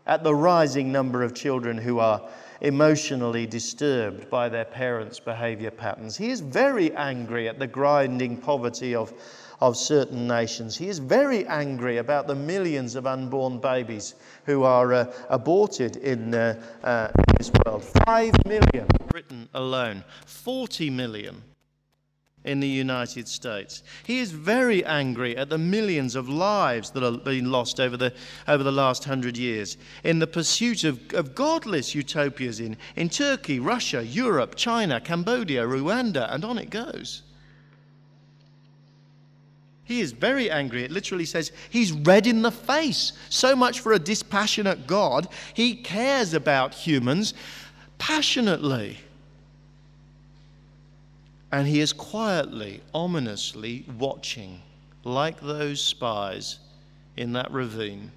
at 0.07 0.23
the 0.23 0.33
rising 0.33 0.91
number 0.91 1.23
of 1.23 1.35
children 1.35 1.77
who 1.77 1.99
are 1.99 2.21
emotionally 2.61 3.45
disturbed 3.45 4.29
by 4.29 4.47
their 4.47 4.65
parents' 4.65 5.19
behavior 5.19 5.71
patterns. 5.71 6.15
He 6.15 6.29
is 6.29 6.39
very 6.39 6.95
angry 6.95 7.49
at 7.49 7.59
the 7.59 7.67
grinding 7.67 8.37
poverty 8.37 8.95
of, 8.95 9.13
of 9.59 9.75
certain 9.75 10.25
nations. 10.25 10.77
He 10.77 10.87
is 10.87 10.99
very 10.99 11.45
angry 11.47 11.97
about 11.97 12.27
the 12.27 12.35
millions 12.35 12.95
of 12.95 13.05
unborn 13.05 13.59
babies 13.59 14.15
who 14.45 14.63
are 14.63 14.93
uh, 14.93 15.13
aborted 15.29 15.97
in, 15.97 16.33
uh, 16.33 16.61
uh, 16.83 17.09
this 17.37 17.51
world. 17.65 17.83
Five 18.05 18.33
million, 18.45 18.87
Britain 19.09 19.49
alone, 19.53 20.03
40 20.25 20.89
million 20.91 21.41
in 22.43 22.59
the 22.59 22.67
United 22.67 23.27
States. 23.27 23.83
He 24.05 24.19
is 24.19 24.31
very 24.31 24.83
angry 24.85 25.37
at 25.37 25.49
the 25.49 25.57
millions 25.57 26.15
of 26.15 26.27
lives 26.27 26.89
that 26.91 27.03
have 27.03 27.23
been 27.23 27.51
lost 27.51 27.79
over 27.79 27.97
the, 27.97 28.13
over 28.47 28.63
the 28.63 28.71
last 28.71 29.03
hundred 29.03 29.37
years 29.37 29.77
in 30.03 30.19
the 30.19 30.27
pursuit 30.27 30.83
of, 30.83 30.99
of 31.13 31.35
godless 31.35 31.93
utopias 31.93 32.59
in, 32.59 32.77
in 32.95 33.09
Turkey, 33.09 33.59
Russia, 33.59 34.03
Europe, 34.03 34.55
China, 34.55 34.99
Cambodia, 34.99 35.63
Rwanda, 35.65 36.33
and 36.33 36.43
on 36.43 36.57
it 36.57 36.69
goes. 36.69 37.21
He 39.83 39.99
is 39.99 40.13
very 40.13 40.49
angry. 40.49 40.83
It 40.83 40.91
literally 40.91 41.25
says 41.25 41.51
he's 41.69 41.91
red 41.91 42.25
in 42.25 42.41
the 42.41 42.51
face. 42.51 43.11
So 43.29 43.55
much 43.55 43.81
for 43.81 43.91
a 43.91 43.99
dispassionate 43.99 44.87
God. 44.87 45.27
He 45.53 45.75
cares 45.75 46.33
about 46.33 46.73
humans 46.73 47.33
passionately. 47.97 48.99
And 51.51 51.67
he 51.67 51.81
is 51.81 51.91
quietly, 51.91 52.81
ominously 52.93 53.85
watching, 53.97 54.61
like 55.03 55.39
those 55.41 55.83
spies 55.83 56.59
in 57.17 57.33
that 57.33 57.51
ravine, 57.51 58.11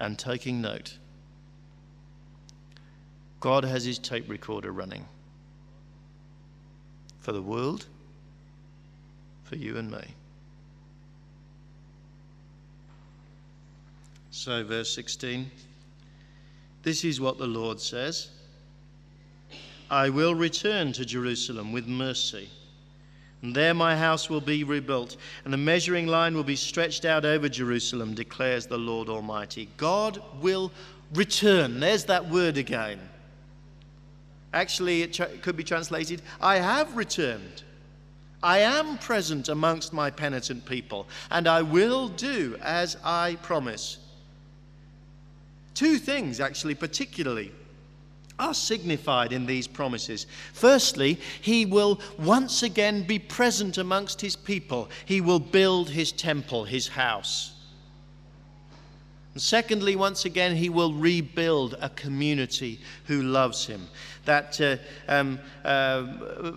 and 0.00 0.18
taking 0.18 0.60
note. 0.60 0.96
God 3.40 3.64
has 3.64 3.84
his 3.84 3.98
tape 3.98 4.28
recorder 4.28 4.72
running 4.72 5.04
for 7.20 7.32
the 7.32 7.42
world, 7.42 7.86
for 9.44 9.56
you 9.56 9.76
and 9.76 9.90
me. 9.90 10.02
So, 14.30 14.64
verse 14.64 14.92
16 14.94 15.50
this 16.82 17.04
is 17.04 17.20
what 17.20 17.38
the 17.38 17.46
Lord 17.46 17.78
says 17.78 18.30
I 19.90 20.08
will 20.08 20.34
return 20.34 20.92
to 20.92 21.04
Jerusalem 21.04 21.72
with 21.72 21.86
mercy. 21.86 22.48
And 23.42 23.54
there 23.54 23.74
my 23.74 23.96
house 23.96 24.30
will 24.30 24.40
be 24.40 24.62
rebuilt, 24.62 25.16
and 25.44 25.52
the 25.52 25.58
measuring 25.58 26.06
line 26.06 26.34
will 26.34 26.44
be 26.44 26.56
stretched 26.56 27.04
out 27.04 27.24
over 27.24 27.48
Jerusalem, 27.48 28.14
declares 28.14 28.66
the 28.66 28.78
Lord 28.78 29.08
Almighty. 29.08 29.68
God 29.76 30.22
will 30.40 30.70
return. 31.14 31.80
There's 31.80 32.04
that 32.04 32.28
word 32.28 32.56
again. 32.56 33.00
Actually, 34.54 35.02
it 35.02 35.14
tra- 35.14 35.36
could 35.38 35.56
be 35.56 35.64
translated 35.64 36.22
I 36.40 36.56
have 36.56 36.96
returned. 36.96 37.64
I 38.42 38.58
am 38.58 38.98
present 38.98 39.48
amongst 39.48 39.92
my 39.92 40.10
penitent 40.10 40.64
people, 40.66 41.08
and 41.30 41.46
I 41.46 41.62
will 41.62 42.08
do 42.08 42.56
as 42.60 42.96
I 43.04 43.36
promise. 43.42 43.98
Two 45.74 45.98
things, 45.98 46.40
actually, 46.40 46.74
particularly, 46.74 47.52
are 48.42 48.54
signified 48.54 49.32
in 49.32 49.46
these 49.46 49.66
promises. 49.66 50.26
Firstly, 50.52 51.18
he 51.40 51.64
will 51.64 52.00
once 52.18 52.62
again 52.62 53.04
be 53.04 53.18
present 53.18 53.78
amongst 53.78 54.20
his 54.20 54.36
people, 54.36 54.90
he 55.04 55.20
will 55.20 55.38
build 55.38 55.88
his 55.90 56.12
temple, 56.12 56.64
his 56.64 56.88
house. 56.88 57.52
And 59.34 59.40
secondly, 59.40 59.96
once 59.96 60.26
again, 60.26 60.56
he 60.56 60.68
will 60.68 60.92
rebuild 60.92 61.76
a 61.80 61.88
community 61.88 62.78
who 63.06 63.22
loves 63.22 63.64
him. 63.64 63.88
That 64.26 64.60
uh, 64.60 64.76
um, 65.08 65.40
uh, 65.64 66.02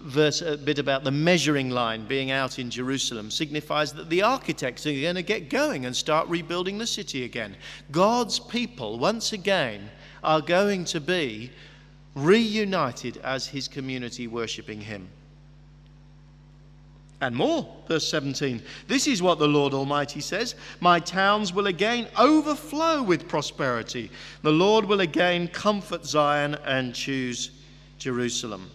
verse, 0.03 0.41
a 0.41 0.57
bit 0.57 0.77
about 0.77 1.05
the 1.05 1.11
measuring 1.11 1.69
line 1.69 2.05
being 2.05 2.31
out 2.31 2.59
in 2.59 2.69
Jerusalem, 2.69 3.31
signifies 3.31 3.93
that 3.93 4.09
the 4.09 4.23
architects 4.23 4.85
are 4.85 4.91
going 4.91 5.15
to 5.15 5.23
get 5.23 5.49
going 5.49 5.85
and 5.85 5.95
start 5.95 6.27
rebuilding 6.27 6.77
the 6.77 6.85
city 6.85 7.23
again. 7.23 7.55
God's 7.91 8.39
people, 8.39 8.99
once 8.99 9.31
again, 9.31 9.89
are 10.21 10.41
going 10.41 10.83
to 10.85 10.99
be 10.99 11.51
reunited 12.15 13.17
as 13.17 13.47
his 13.47 13.67
community 13.67 14.27
worshipping 14.27 14.81
him 14.81 15.07
and 17.21 17.35
more. 17.35 17.67
Verse 17.87 18.07
17 18.07 18.61
This 18.87 19.07
is 19.07 19.21
what 19.21 19.39
the 19.39 19.47
Lord 19.47 19.73
Almighty 19.73 20.21
says 20.21 20.55
My 20.79 20.99
towns 20.99 21.53
will 21.53 21.67
again 21.67 22.07
overflow 22.17 23.01
with 23.01 23.27
prosperity. 23.27 24.11
The 24.41 24.51
Lord 24.51 24.85
will 24.85 25.01
again 25.01 25.47
comfort 25.47 26.05
Zion 26.05 26.55
and 26.65 26.93
choose 26.93 27.51
Jerusalem. 27.97 28.69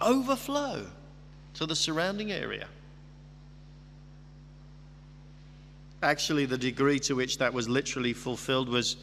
Overflow 0.00 0.86
to 1.54 1.66
the 1.66 1.76
surrounding 1.76 2.32
area. 2.32 2.68
Actually, 6.02 6.46
the 6.46 6.58
degree 6.58 7.00
to 7.00 7.14
which 7.14 7.38
that 7.38 7.52
was 7.52 7.68
literally 7.68 8.12
fulfilled 8.12 8.68
was 8.68 8.96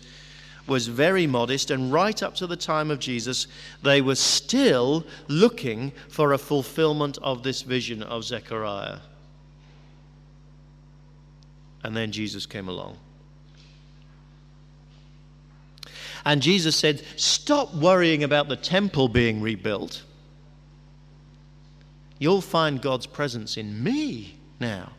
was 0.68 0.88
very 0.88 1.28
modest, 1.28 1.72
and 1.72 1.92
right 1.92 2.22
up 2.24 2.36
to 2.36 2.48
the 2.48 2.56
time 2.56 2.90
of 2.92 3.00
Jesus, 3.00 3.48
they 3.84 4.02
were 4.02 4.16
still 4.16 5.06
looking 5.28 5.92
for 6.10 6.34
a 6.34 6.38
fulfillment 6.38 7.18
of 7.22 7.44
this 7.44 7.62
vision 7.62 8.02
of 8.04 8.24
Zechariah. 8.24 9.00
And 11.84 11.96
then 11.96 12.12
Jesus 12.12 12.46
came 12.46 12.68
along. 12.68 12.98
And 16.26 16.42
Jesus 16.42 16.76
said, 16.76 17.04
Stop 17.16 17.76
worrying 17.76 18.24
about 18.24 18.50
the 18.50 18.56
temple 18.56 19.08
being 19.08 19.42
rebuilt. 19.42 20.02
You'll 22.18 22.42
find 22.42 22.82
God's 22.82 23.06
presence 23.06 23.58
in 23.58 23.84
me 23.84 24.36
now. 24.60 24.94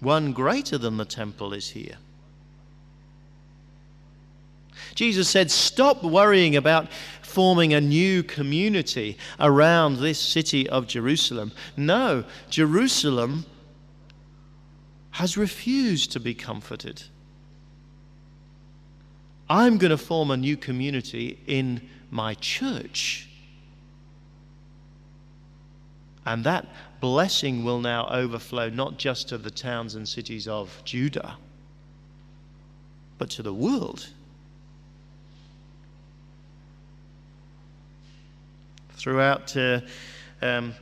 One 0.00 0.32
greater 0.32 0.78
than 0.78 0.98
the 0.98 1.04
temple 1.04 1.52
is 1.52 1.70
here. 1.70 1.96
Jesus 4.96 5.28
said, 5.28 5.50
Stop 5.50 6.02
worrying 6.02 6.56
about 6.56 6.88
forming 7.22 7.74
a 7.74 7.80
new 7.80 8.22
community 8.22 9.18
around 9.38 9.98
this 9.98 10.18
city 10.18 10.68
of 10.68 10.88
Jerusalem. 10.88 11.52
No, 11.76 12.24
Jerusalem 12.48 13.44
has 15.12 15.36
refused 15.36 16.12
to 16.12 16.20
be 16.20 16.34
comforted. 16.34 17.02
I'm 19.48 19.78
going 19.78 19.90
to 19.90 19.98
form 19.98 20.30
a 20.30 20.36
new 20.36 20.56
community 20.56 21.38
in 21.46 21.88
my 22.10 22.34
church. 22.34 23.28
And 26.24 26.42
that 26.44 26.66
blessing 27.00 27.64
will 27.64 27.80
now 27.80 28.08
overflow 28.08 28.70
not 28.70 28.98
just 28.98 29.28
to 29.28 29.38
the 29.38 29.50
towns 29.50 29.94
and 29.94 30.08
cities 30.08 30.48
of 30.48 30.82
Judah, 30.84 31.36
but 33.18 33.30
to 33.30 33.42
the 33.42 33.54
world. 33.54 34.08
Throughout 39.06 39.56
uh, 39.56 39.80
um, 40.42 40.74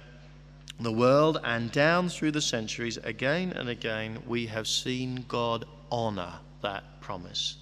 the 0.81 0.91
world 0.91 1.39
and 1.45 1.71
down 1.73 2.09
through 2.09 2.31
the 2.31 2.41
centuries, 2.41 2.97
again 3.05 3.53
and 3.53 3.69
again, 3.69 4.19
we 4.27 4.47
have 4.47 4.67
seen 4.67 5.27
God 5.29 5.67
honor 5.93 6.33
that 6.63 7.03
promise. 7.03 7.59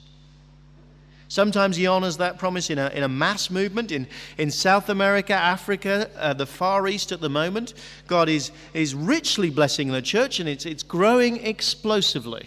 Sometimes 1.27 1.75
he 1.75 1.89
honors 1.89 2.17
that 2.19 2.39
promise 2.39 2.71
in 2.71 2.79
a, 2.79 2.91
in 2.91 3.03
a 3.03 3.09
mass 3.09 3.51
movement 3.51 3.91
in, 3.91 4.07
in 4.39 4.53
South 4.53 4.89
America, 4.89 5.33
Africa, 5.33 6.09
uh, 6.17 6.33
the 6.33 6.47
Far 6.47 6.87
East 6.87 7.11
at 7.11 7.21
the 7.21 7.29
moment. 7.29 7.75
God 8.07 8.29
is, 8.29 8.53
is 8.73 8.95
richly 8.95 9.51
blessing 9.51 9.89
the 9.89 10.01
church 10.01 10.39
and 10.39 10.49
it's, 10.49 10.65
it's 10.65 10.85
growing 10.85 11.45
explosively. 11.45 12.47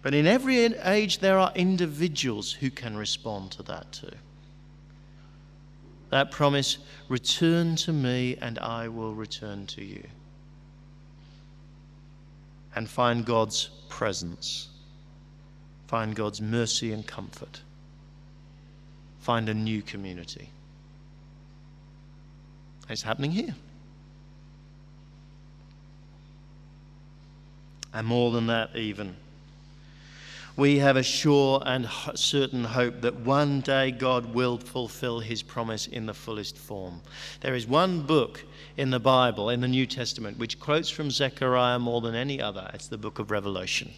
But 0.00 0.14
in 0.14 0.26
every 0.26 0.56
age, 0.56 1.18
there 1.18 1.38
are 1.38 1.52
individuals 1.54 2.50
who 2.50 2.70
can 2.70 2.96
respond 2.96 3.50
to 3.50 3.62
that 3.64 3.92
too. 3.92 4.08
That 6.10 6.30
promise 6.30 6.78
return 7.08 7.76
to 7.76 7.92
me, 7.92 8.36
and 8.40 8.58
I 8.58 8.88
will 8.88 9.14
return 9.14 9.66
to 9.68 9.84
you. 9.84 10.04
And 12.74 12.88
find 12.88 13.24
God's 13.24 13.70
presence, 13.88 14.68
find 15.88 16.14
God's 16.14 16.40
mercy 16.40 16.92
and 16.92 17.06
comfort, 17.06 17.62
find 19.20 19.48
a 19.48 19.54
new 19.54 19.82
community. 19.82 20.50
It's 22.88 23.02
happening 23.02 23.32
here. 23.32 23.54
And 27.92 28.06
more 28.06 28.30
than 28.30 28.46
that, 28.48 28.76
even 28.76 29.16
we 30.56 30.78
have 30.78 30.96
a 30.96 31.02
sure 31.02 31.62
and 31.66 31.88
certain 32.14 32.64
hope 32.64 33.02
that 33.02 33.14
one 33.14 33.60
day 33.60 33.90
God 33.90 34.34
will 34.34 34.56
fulfill 34.56 35.20
his 35.20 35.42
promise 35.42 35.86
in 35.86 36.06
the 36.06 36.14
fullest 36.14 36.56
form. 36.56 37.02
There 37.40 37.54
is 37.54 37.66
one 37.66 38.02
book 38.02 38.42
in 38.76 38.90
the 38.90 38.98
Bible, 39.00 39.50
in 39.50 39.60
the 39.60 39.68
New 39.68 39.86
Testament, 39.86 40.38
which 40.38 40.58
quotes 40.58 40.88
from 40.88 41.10
Zechariah 41.10 41.78
more 41.78 42.00
than 42.00 42.14
any 42.14 42.40
other. 42.40 42.70
It's 42.72 42.88
the 42.88 42.96
book 42.96 43.18
of 43.18 43.30
Revelation. 43.30 43.92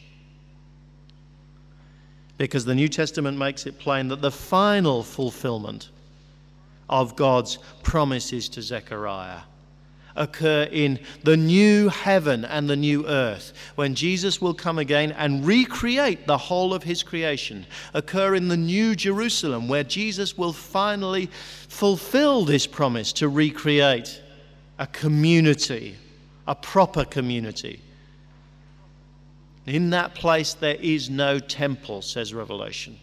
Because 2.37 2.64
the 2.64 2.75
New 2.75 2.88
Testament 2.88 3.38
makes 3.38 3.66
it 3.66 3.79
plain 3.79 4.09
that 4.09 4.21
the 4.21 4.31
final 4.31 5.03
fulfillment 5.03 5.90
of 6.88 7.14
God's 7.14 7.59
promises 7.83 8.49
to 8.51 8.62
Zechariah 8.62 9.40
occur 10.18 10.64
in 10.64 10.98
the 11.24 11.37
new 11.37 11.88
heaven 11.88 12.44
and 12.44 12.68
the 12.68 12.76
new 12.76 13.07
earth, 13.07 13.52
when 13.76 13.94
Jesus 13.94 14.40
will 14.40 14.54
come 14.54 14.78
again 14.78 15.12
and 15.12 15.46
recreate 15.46 16.27
the 16.27 16.37
whole 16.37 16.75
of 16.75 16.83
his 16.83 17.02
creation, 17.02 17.64
occur 17.94 18.35
in 18.35 18.48
the 18.48 18.56
new 18.56 18.94
Jerusalem, 18.94 19.69
where 19.69 19.85
Jesus 19.85 20.37
will 20.37 20.52
finally 20.52 21.31
fulfill 21.69 22.44
this 22.44 22.66
promise 22.66 23.12
to 23.14 23.29
recreate 23.29 24.21
a 24.79 24.87
community, 24.87 25.96
a 26.46 26.54
proper 26.54 27.04
community. 27.04 27.81
In 29.66 29.90
that 29.90 30.14
place, 30.14 30.54
there 30.54 30.77
is 30.77 31.10
no 31.10 31.38
temple, 31.38 32.02
says 32.02 32.33
Revelation, 32.33 32.98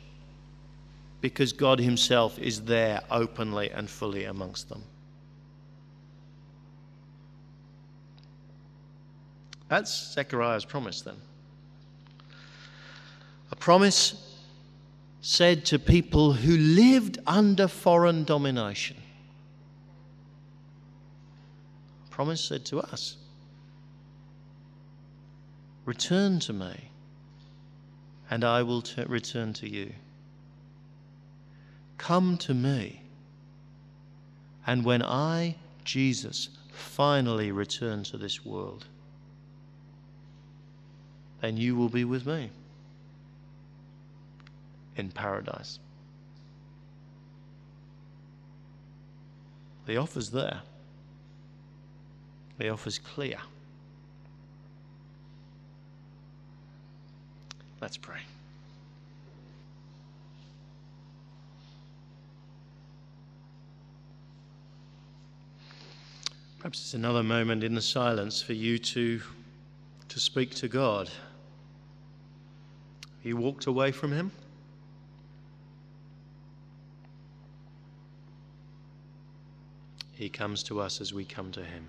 because 1.22 1.54
God 1.54 1.80
Himself 1.80 2.40
is 2.40 2.62
there 2.62 3.02
openly 3.12 3.70
and 3.70 3.90
fully 3.90 4.26
amongst 4.26 4.70
them. 4.70 4.84
That's 9.68 10.14
Zechariah's 10.14 10.66
promise 10.66 11.02
then. 11.02 11.16
A 13.52 13.56
promise 13.56 14.22
said 15.22 15.66
to 15.66 15.80
people 15.80 16.34
who 16.34 16.56
lived 16.56 17.18
under 17.26 17.68
foreign 17.68 18.24
domination. 18.26 18.98
A 22.06 22.10
promise 22.12 22.42
said 22.42 22.66
to 22.66 22.80
us 22.80 23.18
Return 25.86 26.40
to 26.42 26.54
me, 26.54 26.90
and 28.30 28.44
I 28.44 28.64
will 28.64 28.82
t- 28.82 29.04
return 29.08 29.54
to 29.54 29.70
you. 29.70 29.94
Come 31.98 32.38
to 32.40 32.54
me, 32.54 33.02
and 34.66 34.84
when 34.84 35.04
I, 35.04 35.56
Jesus, 35.84 36.50
finally 36.72 37.52
return 37.52 38.04
to 38.06 38.18
this 38.18 38.44
world, 38.44 38.86
then 41.46 41.58
you 41.58 41.76
will 41.76 41.90
be 41.90 42.04
with 42.04 42.26
me 42.26 42.50
in 44.96 45.12
paradise. 45.12 45.78
The 49.86 49.98
offer's 49.98 50.32
there. 50.32 50.62
The 52.58 52.70
offer's 52.70 52.98
clear. 52.98 53.38
Let's 57.80 57.98
pray. 57.98 58.22
Perhaps 66.58 66.80
it's 66.80 66.94
another 66.96 67.22
moment 67.22 67.64
in 67.64 67.76
the 67.76 67.84
silence 67.84 68.42
for 68.42 68.54
you 68.54 68.80
to, 68.80 69.22
to 70.10 70.20
speak 70.20 70.56
to 70.56 70.68
God. 70.68 71.12
You 73.26 73.38
walked 73.38 73.66
away 73.66 73.92
from 73.92 74.12
Him? 74.12 74.32
He 80.12 80.30
comes 80.30 80.62
to 80.64 80.80
us 80.80 81.02
as 81.02 81.12
we 81.12 81.26
come 81.26 81.52
to 81.54 81.66
Him. 81.66 81.88